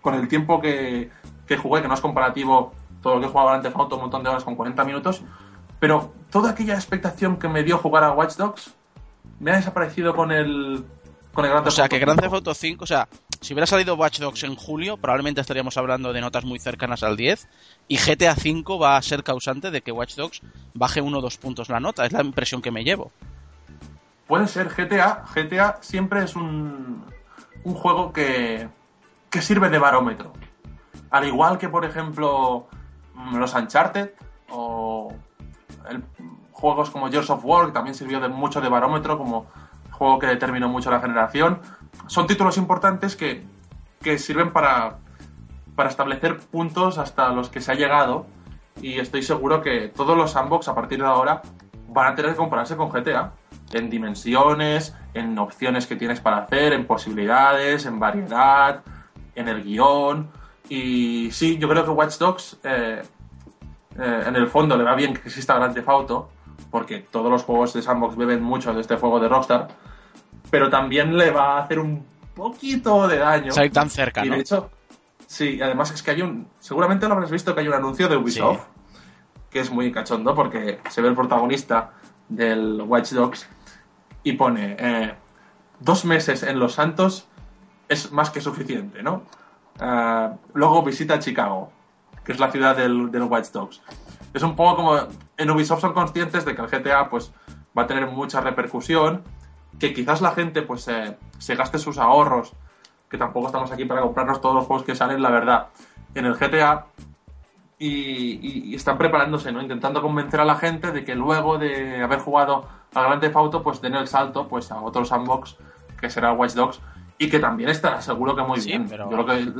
con 0.00 0.14
el 0.14 0.28
tiempo 0.28 0.60
que, 0.60 1.10
que 1.44 1.56
jugué, 1.56 1.82
que 1.82 1.88
no 1.88 1.94
es 1.94 2.00
comparativo 2.00 2.72
todo 3.02 3.16
lo 3.16 3.20
que 3.20 3.26
he 3.26 3.28
jugado 3.28 3.48
a 3.48 3.52
Grand 3.54 3.64
Theft 3.64 3.76
Auto, 3.76 3.96
un 3.96 4.02
montón 4.02 4.22
de 4.22 4.28
horas 4.28 4.44
con 4.44 4.54
40 4.54 4.84
minutos, 4.84 5.22
pero 5.80 6.14
toda 6.30 6.50
aquella 6.50 6.74
expectación 6.74 7.36
que 7.36 7.48
me 7.48 7.64
dio 7.64 7.78
jugar 7.78 8.04
a 8.04 8.12
Watch 8.12 8.36
Dogs 8.36 8.74
me 9.40 9.50
ha 9.50 9.56
desaparecido 9.56 10.14
con 10.14 10.30
el, 10.30 10.84
con 11.32 11.46
el 11.46 11.50
Grand 11.50 11.64
Theft 11.64 11.72
O 11.72 11.76
sea, 11.76 11.88
que 11.88 11.98
Grand 11.98 12.20
Theft 12.20 12.34
Auto 12.34 12.54
5, 12.54 12.84
o 12.84 12.86
sea, 12.86 13.08
si 13.40 13.54
hubiera 13.54 13.66
salido 13.66 13.96
Watch 13.96 14.20
Dogs 14.20 14.44
en 14.44 14.54
julio, 14.54 14.96
probablemente 14.96 15.40
estaríamos 15.40 15.76
hablando 15.76 16.12
de 16.12 16.20
notas 16.20 16.44
muy 16.44 16.60
cercanas 16.60 17.02
al 17.02 17.16
10. 17.16 17.48
Y 17.88 17.96
GTA 17.96 18.36
5 18.36 18.78
va 18.78 18.96
a 18.96 19.02
ser 19.02 19.24
causante 19.24 19.72
de 19.72 19.82
que 19.82 19.90
Watch 19.90 20.14
Dogs 20.14 20.42
baje 20.74 21.00
uno 21.00 21.18
o 21.18 21.20
dos 21.20 21.38
puntos 21.38 21.68
la 21.70 21.80
nota. 21.80 22.06
Es 22.06 22.12
la 22.12 22.22
impresión 22.22 22.62
que 22.62 22.70
me 22.70 22.84
llevo. 22.84 23.10
Puede 24.28 24.46
ser. 24.46 24.68
GTA, 24.68 25.24
GTA 25.34 25.78
siempre 25.80 26.22
es 26.24 26.36
un, 26.36 27.04
un 27.64 27.74
juego 27.74 28.12
que, 28.12 28.68
que 29.30 29.42
sirve 29.42 29.68
de 29.68 29.78
barómetro. 29.78 30.32
Al 31.10 31.26
igual 31.26 31.58
que, 31.58 31.68
por 31.68 31.84
ejemplo, 31.84 32.68
los 33.32 33.54
Uncharted 33.54 34.10
o 34.50 35.12
juegos 36.52 36.90
como 36.90 37.08
Gears 37.08 37.30
of 37.30 37.44
War, 37.44 37.66
que 37.66 37.72
también 37.72 37.94
sirvió 37.94 38.20
de 38.20 38.28
mucho 38.28 38.60
de 38.60 38.68
barómetro, 38.68 39.16
como 39.16 39.46
juego 39.92 40.18
que 40.18 40.26
determinó 40.26 40.68
mucho 40.68 40.90
la 40.90 41.00
generación. 41.00 41.60
Son 42.06 42.26
títulos 42.26 42.56
importantes 42.58 43.16
que, 43.16 43.44
que 44.00 44.18
sirven 44.18 44.52
para, 44.52 44.98
para 45.74 45.88
establecer 45.88 46.38
puntos 46.38 46.98
hasta 46.98 47.30
los 47.30 47.48
que 47.48 47.60
se 47.60 47.72
ha 47.72 47.74
llegado 47.74 48.26
y 48.80 48.98
estoy 48.98 49.22
seguro 49.22 49.60
que 49.60 49.88
todos 49.88 50.16
los 50.16 50.32
sandbox 50.32 50.68
a 50.68 50.74
partir 50.74 51.00
de 51.00 51.06
ahora 51.06 51.42
van 51.88 52.12
a 52.12 52.14
tener 52.14 52.32
que 52.32 52.36
compararse 52.36 52.76
con 52.76 52.90
GTA 52.90 53.32
en 53.72 53.90
dimensiones, 53.90 54.94
en 55.18 55.38
opciones 55.38 55.86
que 55.86 55.96
tienes 55.96 56.20
para 56.20 56.38
hacer, 56.38 56.72
en 56.72 56.86
posibilidades, 56.86 57.86
en 57.86 57.98
variedad, 57.98 58.82
en 59.34 59.48
el 59.48 59.62
guion. 59.62 60.30
Y 60.68 61.30
sí, 61.32 61.58
yo 61.58 61.68
creo 61.68 61.84
que 61.84 61.90
Watch 61.90 62.18
Dogs 62.18 62.58
eh, 62.62 63.02
eh, 63.98 64.22
en 64.26 64.36
el 64.36 64.48
fondo 64.48 64.76
le 64.76 64.84
va 64.84 64.94
bien 64.94 65.14
que 65.14 65.28
exista 65.28 65.54
Grand 65.54 65.74
Theft 65.74 65.88
Auto, 65.88 66.30
porque 66.70 67.00
todos 67.10 67.30
los 67.30 67.42
juegos 67.42 67.72
de 67.72 67.82
Sandbox 67.82 68.16
beben 68.16 68.42
mucho 68.42 68.72
de 68.72 68.80
este 68.80 68.96
juego 68.96 69.18
de 69.18 69.28
Rockstar, 69.28 69.68
pero 70.50 70.68
también 70.68 71.16
le 71.16 71.30
va 71.30 71.56
a 71.56 71.62
hacer 71.62 71.78
un 71.78 72.04
poquito 72.34 73.08
de 73.08 73.18
daño. 73.18 73.52
Salir 73.52 73.72
tan 73.72 73.90
cerca, 73.90 74.24
y 74.24 74.28
de 74.28 74.40
hecho, 74.40 74.70
sí, 75.26 75.60
además 75.60 75.90
es 75.90 76.02
que 76.02 76.10
hay 76.12 76.22
un. 76.22 76.48
Seguramente 76.60 77.08
lo 77.08 77.14
habrás 77.14 77.30
visto 77.30 77.54
que 77.54 77.62
hay 77.62 77.68
un 77.68 77.74
anuncio 77.74 78.08
de 78.08 78.16
Ubisoft, 78.16 78.60
que 79.50 79.60
es 79.60 79.70
muy 79.70 79.90
cachondo, 79.90 80.34
porque 80.34 80.80
se 80.90 81.00
ve 81.00 81.08
el 81.08 81.14
protagonista 81.14 81.92
del 82.28 82.82
Watch 82.82 83.12
Dogs 83.12 83.48
y 84.22 84.32
pone: 84.32 84.76
eh, 84.78 85.14
dos 85.80 86.04
meses 86.04 86.42
en 86.42 86.58
Los 86.58 86.74
Santos 86.74 87.26
es 87.88 88.12
más 88.12 88.30
que 88.30 88.40
suficiente, 88.40 89.02
¿no? 89.02 89.22
Eh, 89.80 90.30
luego 90.54 90.82
visita 90.82 91.18
Chicago 91.18 91.72
que 92.28 92.32
es 92.32 92.40
la 92.40 92.52
ciudad 92.52 92.76
del, 92.76 93.10
del 93.10 93.22
White 93.22 93.48
Dogs. 93.54 93.80
Es 94.34 94.42
un 94.42 94.54
poco 94.54 94.76
como. 94.76 94.98
En 95.38 95.50
Ubisoft 95.50 95.80
son 95.80 95.94
conscientes 95.94 96.44
de 96.44 96.54
que 96.54 96.60
el 96.60 96.68
GTA 96.68 97.08
pues, 97.08 97.32
va 97.76 97.84
a 97.84 97.86
tener 97.86 98.06
mucha 98.06 98.42
repercusión, 98.42 99.22
que 99.78 99.94
quizás 99.94 100.20
la 100.20 100.32
gente 100.32 100.60
pues, 100.60 100.82
se 100.82 101.54
gaste 101.54 101.78
sus 101.78 101.96
ahorros, 101.96 102.52
que 103.08 103.16
tampoco 103.16 103.46
estamos 103.46 103.72
aquí 103.72 103.86
para 103.86 104.02
comprarnos 104.02 104.42
todos 104.42 104.54
los 104.54 104.66
juegos 104.66 104.84
que 104.84 104.94
salen, 104.94 105.22
la 105.22 105.30
verdad, 105.30 105.68
en 106.14 106.26
el 106.26 106.34
GTA. 106.34 106.84
Y, 107.78 108.74
están 108.74 108.98
preparándose, 108.98 109.50
¿no? 109.50 109.62
Intentando 109.62 110.02
convencer 110.02 110.40
a 110.40 110.44
la 110.44 110.56
gente 110.56 110.92
de 110.92 111.06
que 111.06 111.14
luego 111.14 111.56
de 111.56 112.02
haber 112.02 112.18
jugado 112.18 112.68
a 112.94 113.02
Grand 113.02 113.20
Theft 113.20 113.36
Auto, 113.36 113.62
pues 113.62 113.80
den 113.80 113.94
el 113.94 114.06
salto 114.06 114.48
pues, 114.48 114.70
a 114.70 114.80
otro 114.80 115.04
sandbox, 115.04 115.56
que 116.00 116.10
será 116.10 116.32
Watch 116.32 116.52
Dogs, 116.52 116.80
y 117.18 117.28
que 117.28 117.38
también 117.38 117.70
estará 117.70 118.00
seguro 118.00 118.34
que 118.34 118.42
muy 118.42 118.60
bien. 118.60 118.88
Yo 118.88 119.10
lo 119.10 119.26
que, 119.26 119.52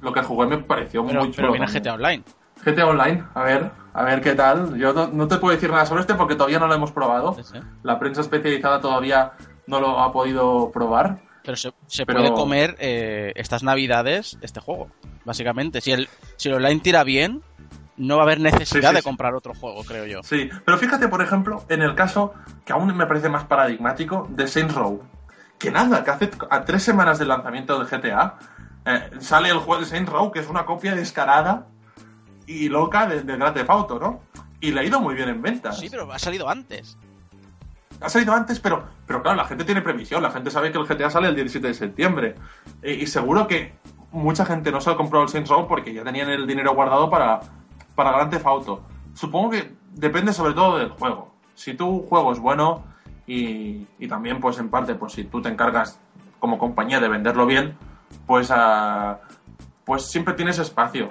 lo, 0.00 0.12
que 0.12 0.22
jugué 0.22 0.46
me 0.46 0.58
pareció 0.58 1.02
muy 1.02 1.12
chulo. 1.12 1.32
Pero 1.34 1.52
viene 1.52 1.66
GTA 1.66 1.94
Online. 1.94 2.22
GTA 2.64 2.86
Online, 2.86 3.24
a 3.34 3.42
ver, 3.42 3.70
a 3.92 4.04
ver 4.04 4.20
qué 4.20 4.34
tal. 4.34 4.78
Yo 4.78 4.92
no, 4.92 5.28
te 5.28 5.38
puedo 5.38 5.54
decir 5.54 5.70
nada 5.70 5.84
sobre 5.84 6.02
este 6.02 6.14
porque 6.14 6.36
todavía 6.36 6.60
no 6.60 6.68
lo 6.68 6.74
hemos 6.74 6.92
probado. 6.92 7.36
La 7.82 7.98
prensa 7.98 8.20
especializada 8.20 8.80
todavía 8.80 9.32
no 9.66 9.80
lo 9.80 9.98
ha 9.98 10.12
podido 10.12 10.70
probar. 10.70 11.20
Pero 11.44 11.56
se, 11.56 12.06
puede 12.06 12.32
comer 12.32 12.76
eh, 12.78 13.32
estas 13.34 13.64
navidades 13.64 14.38
este 14.42 14.60
juego, 14.60 14.88
básicamente. 15.24 15.80
Si 15.80 15.90
el, 15.90 16.08
si 16.36 16.50
el 16.50 16.54
online 16.54 16.80
tira 16.80 17.02
bien, 17.02 17.42
no 17.96 18.16
va 18.16 18.22
a 18.22 18.24
haber 18.24 18.40
necesidad 18.40 18.94
de 18.94 19.02
comprar 19.02 19.34
otro 19.34 19.54
juego, 19.54 19.84
creo 19.84 20.06
yo. 20.06 20.22
Sí, 20.22 20.48
pero 20.64 20.78
fíjate, 20.78 21.08
por 21.08 21.22
ejemplo, 21.22 21.64
en 21.68 21.82
el 21.82 21.94
caso 21.94 22.34
que 22.64 22.72
aún 22.72 22.96
me 22.96 23.06
parece 23.06 23.28
más 23.28 23.44
paradigmático 23.44 24.26
de 24.30 24.46
Saints 24.46 24.74
Row 24.74 25.02
que 25.62 25.70
nada, 25.70 26.02
que 26.02 26.10
hace 26.10 26.30
a 26.50 26.64
tres 26.64 26.82
semanas 26.82 27.20
del 27.20 27.28
lanzamiento 27.28 27.78
del 27.78 27.86
GTA 27.86 28.36
eh, 28.84 29.10
sale 29.20 29.48
el 29.48 29.58
juego 29.58 29.80
de 29.80 29.86
Saints 29.86 30.10
Row, 30.10 30.32
que 30.32 30.40
es 30.40 30.48
una 30.48 30.66
copia 30.66 30.96
descarada 30.96 31.68
y 32.46 32.68
loca 32.68 33.06
del 33.06 33.24
de 33.24 33.36
Grand 33.36 33.54
Theft 33.54 33.70
Auto, 33.70 33.98
¿no? 34.00 34.22
Y 34.60 34.72
le 34.72 34.80
ha 34.80 34.84
ido 34.84 35.00
muy 35.00 35.14
bien 35.14 35.28
en 35.28 35.40
ventas. 35.40 35.78
Sí, 35.78 35.88
pero 35.88 36.12
ha 36.12 36.18
salido 36.18 36.48
antes. 36.48 36.98
Ha 38.00 38.08
salido 38.08 38.34
antes, 38.34 38.58
pero, 38.58 38.84
pero 39.06 39.22
claro, 39.22 39.36
la 39.36 39.44
gente 39.44 39.64
tiene 39.64 39.82
previsión, 39.82 40.20
la 40.20 40.32
gente 40.32 40.50
sabe 40.50 40.72
que 40.72 40.78
el 40.78 40.84
GTA 40.84 41.10
sale 41.10 41.28
el 41.28 41.36
17 41.36 41.68
de 41.68 41.74
septiembre. 41.74 42.34
y 42.82 43.06
seguro 43.06 43.46
que 43.46 43.76
mucha 44.10 44.44
gente 44.44 44.72
no 44.72 44.80
se 44.80 44.90
ha 44.90 44.96
comprado 44.96 45.22
el 45.24 45.30
Saints 45.30 45.48
Row 45.48 45.68
porque 45.68 45.94
ya 45.94 46.02
tenían 46.02 46.28
el 46.28 46.44
dinero 46.44 46.74
guardado 46.74 47.08
para, 47.08 47.40
para 47.94 48.12
Grand 48.12 48.30
Theft 48.30 48.46
Auto. 48.46 48.82
Supongo 49.14 49.50
que 49.50 49.74
depende 49.92 50.32
sobre 50.32 50.54
todo 50.54 50.78
del 50.78 50.90
juego. 50.90 51.32
Si 51.54 51.74
tu 51.74 52.02
juego 52.06 52.32
es 52.32 52.38
bueno, 52.38 52.84
y, 53.26 53.86
también 54.08 54.40
pues 54.40 54.58
en 54.58 54.68
parte 54.68 54.94
pues 54.94 55.12
si 55.12 55.24
tú 55.24 55.40
te 55.40 55.48
encargas 55.48 56.00
como 56.40 56.58
compañía 56.58 56.98
de 57.00 57.08
venderlo 57.08 57.46
bien 57.46 57.76
pues 58.26 58.50
ah, 58.50 59.20
pues 59.84 60.10
siempre 60.10 60.34
tienes 60.34 60.58
espacio 60.58 61.10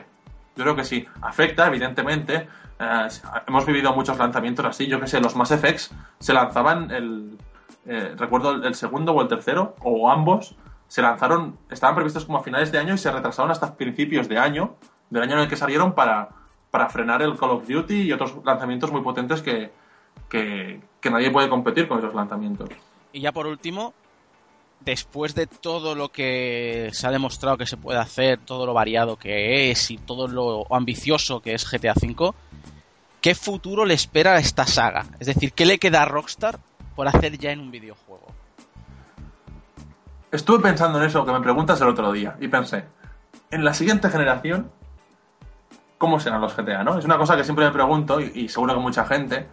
Yo 0.56 0.63
creo 0.63 0.76
que 0.76 0.84
sí. 0.84 1.08
Afecta, 1.22 1.67
evidentemente. 1.67 2.48
Eh, 2.80 3.08
hemos 3.48 3.65
vivido 3.65 3.94
muchos 3.94 4.17
lanzamientos 4.17 4.65
así. 4.65 4.88
Yo 4.88 5.00
que 5.00 5.08
sé, 5.08 5.20
los 5.20 5.36
Mass 5.36 5.52
Effects 5.52 5.91
se 6.20 6.34
lanzaban 6.34 6.91
el. 6.91 7.38
eh, 7.86 8.13
recuerdo 8.17 8.52
el, 8.52 8.65
el 8.65 8.76
segundo 8.76 9.13
o 9.13 9.22
el 9.22 9.28
tercero, 9.28 9.76
o 9.82 10.10
ambos, 10.10 10.56
se 10.88 11.02
lanzaron. 11.02 11.58
Estaban 11.70 11.96
previstos 11.96 12.26
como 12.26 12.39
a 12.39 12.44
finales 12.44 12.72
de 12.72 12.80
año 12.80 12.94
y 12.94 12.98
se 12.98 13.12
retrasaron 13.12 13.52
hasta 13.52 13.76
principios 13.76 14.28
de 14.28 14.38
año, 14.38 14.76
del 15.10 15.24
año 15.24 15.34
en 15.34 15.39
el 15.39 15.48
que 15.48 15.56
salieron, 15.56 15.94
para, 15.94 16.30
para 16.71 16.89
frenar 16.89 17.21
el 17.21 17.38
Call 17.38 17.51
of 17.51 17.67
Duty 17.67 18.03
y 18.03 18.12
otros 18.13 18.34
lanzamientos 18.43 18.91
muy 18.91 19.01
potentes 19.01 19.41
que, 19.41 19.71
que, 20.29 20.79
que 20.99 21.12
nadie 21.12 21.29
puede 21.29 21.49
competir 21.49 21.88
con 21.88 21.99
esos 21.99 22.15
lanzamientos. 22.15 22.69
Y 23.13 23.19
ya 23.19 23.34
por 23.34 23.45
último, 23.45 23.93
después 24.79 25.36
de 25.36 25.47
todo 25.47 25.95
lo 25.95 26.10
que 26.10 26.89
se 26.93 27.07
ha 27.07 27.12
demostrado 27.12 27.57
que 27.57 27.65
se 27.65 27.77
puede 27.77 27.99
hacer, 27.99 28.39
todo 28.39 28.65
lo 28.65 28.73
variado 28.73 29.17
que 29.17 29.69
es 29.69 29.91
y 29.91 29.97
todo 29.97 30.27
lo 30.27 30.65
ambicioso 30.73 31.41
que 31.41 31.53
es 31.53 31.69
GTA 31.69 31.93
V, 31.93 32.34
¿qué 33.19 33.36
futuro 33.36 33.86
le 33.86 33.93
espera 33.93 34.34
a 34.34 34.39
esta 34.39 34.65
saga? 34.65 35.05
Es 35.19 35.27
decir, 35.27 35.53
¿qué 35.53 35.65
le 35.65 35.77
queda 35.77 36.03
a 36.03 36.05
Rockstar 36.05 36.60
por 36.95 37.07
hacer 37.07 37.38
ya 37.38 37.51
en 37.51 37.60
un 37.60 37.71
videojuego? 37.71 38.27
Estuve 40.31 40.60
pensando 40.60 40.99
en 40.99 41.05
eso 41.05 41.25
que 41.25 41.34
me 41.34 41.41
preguntas 41.41 41.81
el 41.81 41.89
otro 41.89 42.12
día 42.13 42.38
y 42.39 42.47
pensé, 42.47 42.86
en 43.51 43.65
la 43.65 43.73
siguiente 43.73 44.10
generación, 44.10 44.71
¿cómo 46.02 46.20
serán 46.20 46.42
los 46.42 46.58
GTA? 46.58 46.84
¿no? 46.84 46.98
Es 46.98 47.06
una 47.06 47.16
cosa 47.20 47.38
que 47.38 47.44
siempre 47.44 47.64
me 47.64 47.72
pregunto 47.72 48.20
y, 48.20 48.50
seguro 48.50 48.74
que 48.74 48.80
mucha 48.80 49.06
gente 49.06 49.48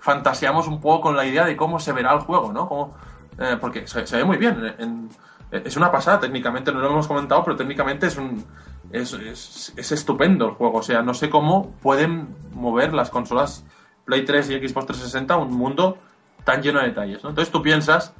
fantaseamos 0.00 0.66
un 0.66 0.80
poco 0.80 1.02
con 1.02 1.16
la 1.16 1.26
idea 1.26 1.44
de 1.44 1.54
cómo 1.54 1.78
se 1.78 1.92
verá 1.92 2.14
el 2.14 2.20
juego, 2.20 2.50
¿no? 2.50 2.94
Eh, 3.38 3.58
porque 3.60 3.86
se, 3.86 4.16
ve 4.16 4.24
muy 4.24 4.38
bien. 4.38 4.74
En, 4.78 5.10
es 5.50 5.76
una 5.76 5.92
pasada 5.92 6.18
técnicamente, 6.18 6.72
no 6.72 6.80
lo 6.80 6.88
hemos 6.88 7.06
comentado, 7.06 7.44
pero 7.44 7.56
técnicamente 7.56 8.06
es 8.06 8.16
un 8.16 8.42
es, 8.90 9.12
es, 9.12 9.74
es, 9.76 9.92
estupendo 9.92 10.46
el 10.46 10.52
juego. 10.52 10.78
O 10.78 10.82
sea, 10.82 11.02
no 11.02 11.12
sé 11.12 11.28
cómo 11.28 11.72
pueden 11.82 12.34
mover 12.54 12.94
las 12.94 13.10
consolas 13.10 13.62
Play 14.06 14.24
3 14.24 14.48
y 14.48 14.54
Xbox 14.66 14.86
360 14.86 15.34
a 15.34 15.36
un 15.36 15.52
mundo 15.52 15.98
tan 16.42 16.62
lleno 16.62 16.80
de 16.80 16.86
detalles. 16.86 17.16
Entonces 17.16 17.50
tú 17.50 17.60
piensas 17.60 18.14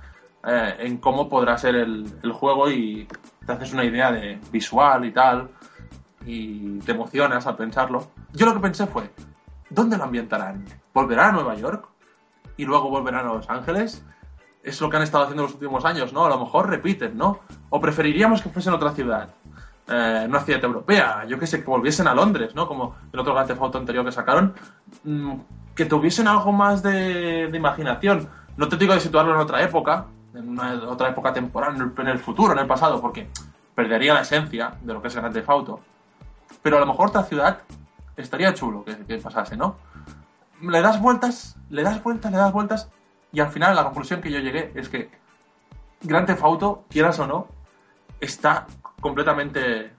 eh, 0.46 0.74
en 0.80 0.98
cómo 0.98 1.26
podrá 1.30 1.56
ser 1.56 1.74
el, 1.74 2.04
el, 2.22 2.32
juego 2.32 2.70
y 2.70 3.08
te 3.46 3.52
haces 3.52 3.72
una 3.72 3.86
idea 3.86 4.12
de 4.12 4.38
visual 4.52 5.06
y 5.06 5.12
tal, 5.12 5.48
y 6.24 6.78
te 6.80 6.92
emocionas 6.92 7.46
al 7.46 7.56
pensarlo. 7.56 8.08
Yo 8.32 8.46
lo 8.46 8.54
que 8.54 8.60
pensé 8.60 8.86
fue, 8.86 9.10
¿dónde 9.68 9.96
lo 9.96 10.04
ambientarán? 10.04 10.64
¿Volverán 10.92 11.30
a 11.30 11.32
Nueva 11.32 11.54
York? 11.54 11.88
¿Y 12.56 12.64
luego 12.64 12.90
volverán 12.90 13.26
a 13.26 13.34
Los 13.34 13.48
Ángeles? 13.48 14.04
Es 14.62 14.80
lo 14.80 14.90
que 14.90 14.96
han 14.98 15.02
estado 15.02 15.24
haciendo 15.24 15.44
los 15.44 15.54
últimos 15.54 15.84
años, 15.84 16.12
¿no? 16.12 16.26
A 16.26 16.28
lo 16.28 16.38
mejor 16.38 16.68
repiten, 16.68 17.16
¿no? 17.16 17.40
O 17.70 17.80
preferiríamos 17.80 18.42
que 18.42 18.50
fuese 18.50 18.68
en 18.68 18.74
otra 18.74 18.92
ciudad. 18.92 19.30
Eh, 19.88 20.26
una 20.28 20.40
ciudad 20.40 20.62
europea, 20.62 21.24
yo 21.26 21.38
que 21.38 21.48
sé, 21.48 21.60
que 21.60 21.66
volviesen 21.66 22.06
a 22.06 22.14
Londres, 22.14 22.54
¿no? 22.54 22.68
Como 22.68 22.94
el 23.12 23.18
otro 23.18 23.34
Grand 23.34 23.48
Theft 23.48 23.74
anterior 23.74 24.04
que 24.04 24.12
sacaron, 24.12 24.54
mmm, 25.02 25.34
que 25.74 25.84
tuviesen 25.86 26.28
algo 26.28 26.52
más 26.52 26.82
de, 26.82 27.48
de, 27.48 27.56
imaginación. 27.56 28.28
No 28.56 28.68
te 28.68 28.76
digo 28.76 28.94
de 28.94 29.00
situarlo 29.00 29.34
en 29.34 29.40
otra 29.40 29.62
época, 29.62 30.06
en 30.34 30.48
una 30.48 30.74
otra 30.88 31.08
época 31.08 31.32
temporal, 31.32 31.74
en 31.74 31.82
el, 31.82 31.92
en 31.96 32.08
el, 32.08 32.18
futuro, 32.18 32.52
en 32.52 32.60
el 32.60 32.66
pasado, 32.66 33.00
porque 33.00 33.30
perdería 33.74 34.14
la 34.14 34.20
esencia 34.20 34.74
de 34.80 34.92
lo 34.92 35.02
que 35.02 35.08
es 35.08 35.14
el 35.16 35.22
Grand 35.22 35.34
Theft. 35.34 35.48
Pero 36.62 36.76
a 36.76 36.80
lo 36.80 36.86
mejor 36.86 37.08
otra 37.08 37.24
ciudad 37.24 37.60
estaría 38.16 38.54
chulo 38.54 38.84
que, 38.84 38.96
que 39.06 39.18
pasase, 39.18 39.56
¿no? 39.56 39.76
Le 40.60 40.80
das 40.82 41.00
vueltas, 41.00 41.56
le 41.70 41.82
das 41.82 42.02
vueltas, 42.02 42.30
le 42.30 42.38
das 42.38 42.52
vueltas, 42.52 42.90
y 43.32 43.40
al 43.40 43.48
final 43.48 43.74
la 43.74 43.84
conclusión 43.84 44.20
que 44.20 44.30
yo 44.30 44.40
llegué 44.40 44.72
es 44.74 44.88
que 44.88 45.10
Grand 46.02 46.26
Theft 46.26 46.42
Auto, 46.42 46.84
quieras 46.88 47.18
o 47.18 47.26
no, 47.26 47.48
está 48.20 48.66
completamente 49.00 49.92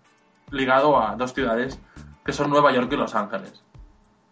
ligado 0.51 1.01
a 1.01 1.15
dos 1.15 1.33
ciudades 1.33 1.79
que 2.25 2.33
son 2.33 2.49
Nueva 2.49 2.71
York 2.71 2.91
y 2.91 2.95
Los 2.95 3.15
Ángeles. 3.15 3.63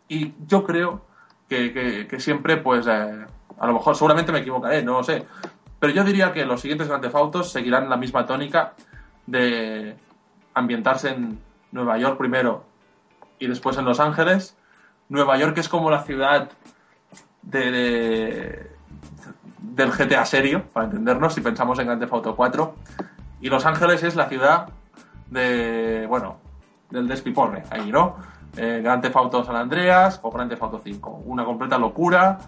Y 0.07 0.33
yo 0.47 0.63
creo 0.63 1.05
que, 1.47 2.07
que, 2.07 2.19
siempre, 2.19 2.57
pues, 2.57 2.87
eh, 2.87 3.25
a 3.59 3.67
lo 3.67 3.73
mejor, 3.73 3.95
seguramente 3.95 4.31
me 4.31 4.39
equivocaré, 4.39 4.83
no 4.83 4.93
lo 4.93 5.03
sé, 5.03 5.25
pero 5.79 5.93
yo 5.93 6.03
diría 6.03 6.31
que 6.33 6.45
los 6.45 6.61
siguientes 6.61 6.87
Grand 6.87 7.03
Theft 7.03 7.45
seguirán 7.45 7.89
la 7.89 7.97
misma 7.97 8.25
tónica 8.25 8.73
de 9.25 9.95
ambientarse 10.53 11.09
en 11.09 11.39
Nueva 11.71 11.97
York 11.97 12.17
primero 12.17 12.63
y 13.39 13.47
después 13.47 13.77
en 13.77 13.85
Los 13.85 13.99
Ángeles. 13.99 14.55
Nueva 15.07 15.37
York 15.37 15.57
es 15.57 15.69
como 15.69 15.89
la 15.89 16.03
ciudad 16.03 16.49
de, 17.41 17.71
de 17.71 18.79
del 19.79 19.91
GTA 19.91 20.25
serio, 20.25 20.63
para 20.73 20.87
entendernos, 20.87 21.33
si 21.33 21.41
pensamos 21.41 21.79
en 21.79 21.85
Grand 21.85 22.01
Theft 22.01 22.13
Auto 22.13 22.35
4. 22.35 22.75
Y 23.41 23.49
Los 23.49 23.65
Ángeles 23.65 24.03
es 24.03 24.15
la 24.15 24.27
ciudad 24.27 24.69
de, 25.29 26.05
bueno, 26.07 26.37
del 26.89 27.07
despiporre, 27.07 27.63
ahí, 27.69 27.91
¿no? 27.91 28.17
Eh, 28.57 28.81
Grand 28.83 29.01
Theft 29.01 29.15
Auto 29.15 29.43
San 29.43 29.55
Andreas 29.55 30.19
o 30.23 30.31
Grand 30.31 30.49
Theft 30.49 30.63
Auto 30.63 30.81
5. 30.83 31.21
Una 31.25 31.45
completa 31.45 31.77
locura, 31.77 32.39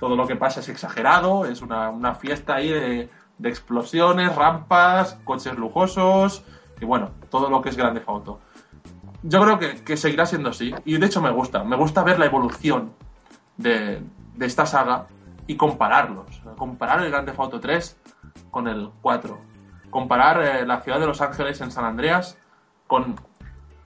todo 0.00 0.16
lo 0.16 0.26
que 0.26 0.36
pasa 0.36 0.60
es 0.60 0.68
exagerado, 0.68 1.44
es 1.44 1.62
una, 1.62 1.90
una 1.90 2.14
fiesta 2.14 2.56
ahí 2.56 2.70
de, 2.70 3.10
de, 3.38 3.48
explosiones, 3.48 4.34
rampas, 4.34 5.18
coches 5.24 5.56
lujosos, 5.56 6.44
y 6.80 6.84
bueno, 6.84 7.10
todo 7.30 7.50
lo 7.50 7.62
que 7.62 7.68
es 7.68 7.76
Grand 7.76 7.94
Theft 7.94 8.08
Auto. 8.08 8.40
Yo 9.26 9.40
creo 9.40 9.58
que, 9.58 9.82
que 9.82 9.96
seguirá 9.96 10.26
siendo 10.26 10.50
así, 10.50 10.74
y 10.84 10.98
de 10.98 11.06
hecho 11.06 11.22
me 11.22 11.30
gusta, 11.30 11.64
me 11.64 11.76
gusta 11.76 12.04
ver 12.04 12.18
la 12.18 12.26
evolución 12.26 12.92
de, 13.56 14.02
de 14.34 14.46
esta 14.46 14.66
saga 14.66 15.06
y 15.46 15.56
compararlos. 15.56 16.42
Comparar 16.56 17.02
el 17.02 17.10
Grand 17.10 17.26
Theft 17.26 17.40
Auto 17.40 17.60
3 17.60 18.00
con 18.50 18.68
el 18.68 18.90
4. 19.00 19.38
Comparar 19.90 20.42
eh, 20.42 20.66
la 20.66 20.80
ciudad 20.80 21.00
de 21.00 21.06
Los 21.06 21.20
Ángeles 21.20 21.60
en 21.60 21.70
San 21.70 21.84
Andreas 21.84 22.38
con 22.86 23.16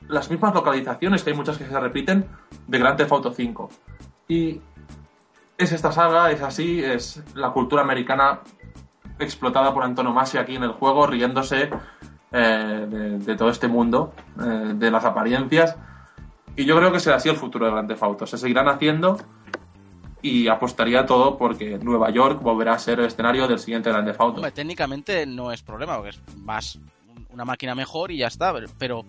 las 0.09 0.31
mismas 0.31 0.55
localizaciones, 0.55 1.23
que 1.23 1.31
hay 1.31 1.37
muchas 1.37 1.59
que 1.59 1.67
se 1.67 1.81
repiten, 1.81 2.27
de 2.67 2.79
Grand 2.79 2.97
Theft 2.97 3.13
Auto 3.13 3.33
5. 3.33 3.69
Y 4.29 4.61
es 5.57 5.73
esta 5.73 5.93
saga, 5.93 6.31
es 6.31 6.43
así, 6.43 6.83
es 6.83 7.23
la 7.35 7.51
cultura 7.51 7.83
americana 7.83 8.41
explotada 9.19 9.75
por 9.75 9.83
antonomasia 9.83 10.41
aquí 10.41 10.57
en 10.57 10.63
el 10.63 10.73
juego, 10.73 11.07
riéndose 11.07 11.71
eh, 12.33 13.19
de, 13.19 13.37
todo 13.37 13.51
este 13.51 13.69
mundo, 13.69 14.13
eh, 14.41 14.73
de 14.75 14.91
las 14.91 15.05
apariencias. 15.05 15.77
Y 16.57 16.65
yo 16.65 16.77
creo 16.77 16.93
que 16.93 17.01
será 17.01 17.17
así 17.17 17.29
el 17.29 17.37
futuro 17.37 17.67
de 17.67 17.73
Grand 17.73 17.89
Theft 17.89 18.03
Auto. 18.03 18.27
Se 18.27 18.37
seguirán 18.37 18.69
haciendo 18.69 19.19
y 20.21 20.49
apostaría 20.49 21.07
todo 21.07 21.39
porque 21.39 21.79
Nueva 21.79 22.11
York 22.11 22.43
volverá 22.43 22.75
a 22.75 22.79
ser 22.79 23.01
el 23.01 23.07
escenario 23.07 23.47
del 23.47 23.59
siguiente 23.59 23.91
Grand 23.91 24.07
Theft 24.07 24.21
Auto. 24.21 24.53
Técnicamente 24.53 25.25
no 25.27 25.53
es 25.53 25.63
problema, 25.63 25.97
porque 25.97 26.11
es 26.11 26.21
más 26.39 26.79
una 27.31 27.45
máquina 27.45 27.75
mejor 27.75 28.11
y 28.11 28.19
ya 28.19 28.27
está, 28.27 28.53
pero 28.79 29.05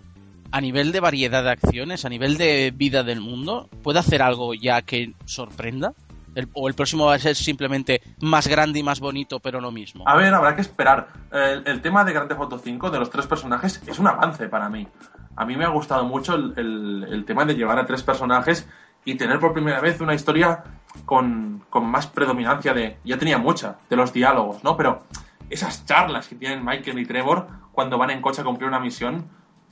a 0.51 0.61
nivel 0.61 0.91
de 0.91 0.99
variedad 0.99 1.43
de 1.43 1.51
acciones, 1.51 2.05
a 2.05 2.09
nivel 2.09 2.37
de 2.37 2.71
vida 2.75 3.03
del 3.03 3.21
mundo, 3.21 3.69
¿puede 3.83 3.99
hacer 3.99 4.21
algo 4.21 4.53
ya 4.53 4.81
que 4.81 5.13
sorprenda? 5.25 5.93
El, 6.35 6.49
¿O 6.53 6.67
el 6.67 6.73
próximo 6.73 7.05
va 7.05 7.15
a 7.15 7.19
ser 7.19 7.35
simplemente 7.35 8.01
más 8.21 8.47
grande 8.47 8.79
y 8.79 8.83
más 8.83 8.99
bonito, 8.99 9.39
pero 9.39 9.59
lo 9.59 9.71
mismo? 9.71 10.03
A 10.07 10.15
ver, 10.15 10.33
habrá 10.33 10.55
que 10.55 10.61
esperar. 10.61 11.07
El, 11.31 11.63
el 11.65 11.81
tema 11.81 12.03
de 12.03 12.13
Grand 12.13 12.29
Theft 12.29 12.41
Auto 12.41 12.59
5, 12.59 12.91
de 12.91 12.99
los 12.99 13.09
tres 13.09 13.27
personajes, 13.27 13.81
es 13.87 13.99
un 13.99 14.07
avance 14.07 14.47
para 14.47 14.69
mí. 14.69 14.87
A 15.35 15.45
mí 15.45 15.55
me 15.55 15.65
ha 15.65 15.69
gustado 15.69 16.05
mucho 16.05 16.35
el, 16.35 17.07
el 17.09 17.25
tema 17.25 17.45
de 17.45 17.55
llevar 17.55 17.79
a 17.79 17.85
tres 17.85 18.03
personajes 18.03 18.67
y 19.05 19.15
tener 19.15 19.39
por 19.39 19.53
primera 19.53 19.79
vez 19.79 20.01
una 20.01 20.13
historia 20.13 20.63
con, 21.05 21.63
con, 21.69 21.85
más 21.85 22.07
predominancia 22.07 22.73
de. 22.73 22.97
Ya 23.03 23.17
tenía 23.17 23.37
mucha, 23.37 23.77
de 23.89 23.95
los 23.95 24.13
diálogos, 24.13 24.63
¿no? 24.63 24.75
Pero 24.77 25.03
esas 25.49 25.85
charlas 25.85 26.27
que 26.27 26.35
tienen 26.35 26.63
Michael 26.63 26.99
y 26.99 27.05
Trevor 27.05 27.47
cuando 27.71 27.97
van 27.97 28.11
en 28.11 28.21
coche 28.21 28.41
a 28.41 28.43
cumplir 28.43 28.67
una 28.67 28.79
misión 28.79 29.27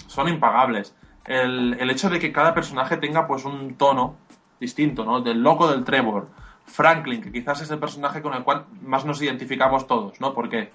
son 0.07 0.27
impagables. 0.27 0.95
El, 1.25 1.75
el 1.79 1.89
hecho 1.89 2.09
de 2.09 2.19
que 2.19 2.31
cada 2.31 2.53
personaje 2.53 2.97
tenga 2.97 3.27
pues 3.27 3.43
un 3.43 3.75
tono 3.75 4.15
distinto, 4.59 5.03
¿no? 5.05 5.21
Del 5.21 5.41
loco 5.41 5.69
del 5.69 5.83
Trevor, 5.83 6.29
Franklin, 6.67 7.21
que 7.21 7.31
quizás 7.31 7.61
es 7.61 7.71
el 7.71 7.79
personaje 7.79 8.21
con 8.21 8.33
el 8.33 8.43
cual 8.43 8.65
más 8.81 9.05
nos 9.05 9.21
identificamos 9.21 9.87
todos, 9.87 10.21
¿no? 10.21 10.33
Porque 10.33 10.71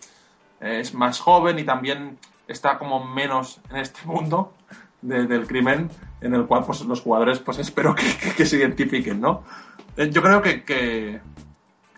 es 0.60 0.94
más 0.94 1.20
joven 1.20 1.58
y 1.58 1.64
también 1.64 2.18
está 2.48 2.78
como 2.78 3.04
menos 3.04 3.60
en 3.70 3.76
este 3.76 4.04
mundo 4.06 4.52
de, 5.00 5.26
del 5.26 5.46
crimen 5.46 5.90
en 6.20 6.34
el 6.34 6.46
cual 6.46 6.64
pues, 6.64 6.80
los 6.82 7.00
jugadores 7.00 7.38
pues 7.40 7.58
espero 7.58 7.94
que, 7.94 8.16
que, 8.16 8.32
que 8.34 8.46
se 8.46 8.56
identifiquen, 8.56 9.20
¿no? 9.20 9.44
Eh, 9.96 10.10
yo 10.10 10.22
creo 10.22 10.40
que, 10.40 10.64
que, 10.64 11.20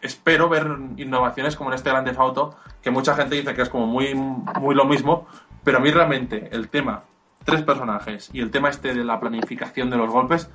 espero 0.04 0.48
ver 0.50 0.66
innovaciones 0.98 1.57
como 1.57 1.70
en 1.70 1.76
este 1.76 1.90
Grande 1.90 2.14
Auto, 2.16 2.57
que 2.83 2.90
mucha 2.90 3.14
gente 3.14 3.37
dice 3.37 3.54
que 3.54 3.62
es 3.62 3.70
como 3.70 3.87
muy, 3.87 4.14
muy 4.14 4.74
lo 4.74 4.85
mismo, 4.85 5.26
pero 5.64 5.78
a 5.78 5.80
mí 5.80 5.90
realmente 5.90 6.50
el 6.52 6.68
tema, 6.68 7.04
tres 7.44 7.62
personajes 7.62 8.28
y 8.33 8.40
el 8.40 8.50
tema 8.50 8.68
este 8.68 8.92
de 8.92 9.02
la 9.02 9.18
planificación 9.18 9.88
de 9.88 9.96
los 9.96 10.11
golpes, 10.11 10.50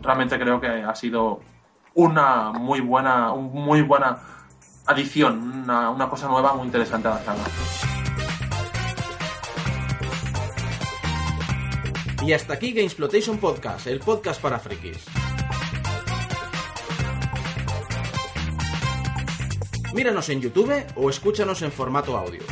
realmente 0.00 0.38
creo 0.38 0.58
que 0.58 0.68
ha 0.68 0.94
sido 0.94 1.40
una 1.94 2.52
muy 2.52 2.80
buena, 2.80 3.32
muy 3.34 3.82
buena 3.82 4.18
adición, 4.86 5.62
una, 5.62 5.90
una 5.90 6.08
cosa 6.08 6.28
nueva 6.28 6.54
muy 6.54 6.66
interesante 6.66 7.08
a 7.08 7.12
la 7.12 7.24
saga. 7.24 7.44
Y 12.22 12.32
hasta 12.32 12.54
aquí 12.54 12.72
Gamesplotation 12.72 13.38
Podcast, 13.38 13.86
el 13.86 14.00
podcast 14.00 14.40
para 14.40 14.58
frikis. 14.58 15.04
Míranos 19.94 20.28
en 20.30 20.40
YouTube 20.40 20.72
o 20.96 21.08
escúchanos 21.08 21.62
en 21.62 21.70
formato 21.70 22.16
audio. 22.16 22.42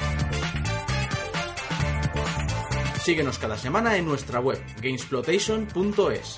Síguenos 3.00 3.38
cada 3.38 3.56
semana 3.56 3.96
en 3.96 4.04
nuestra 4.04 4.38
web, 4.38 4.62
gamesplotation.es. 4.80 6.36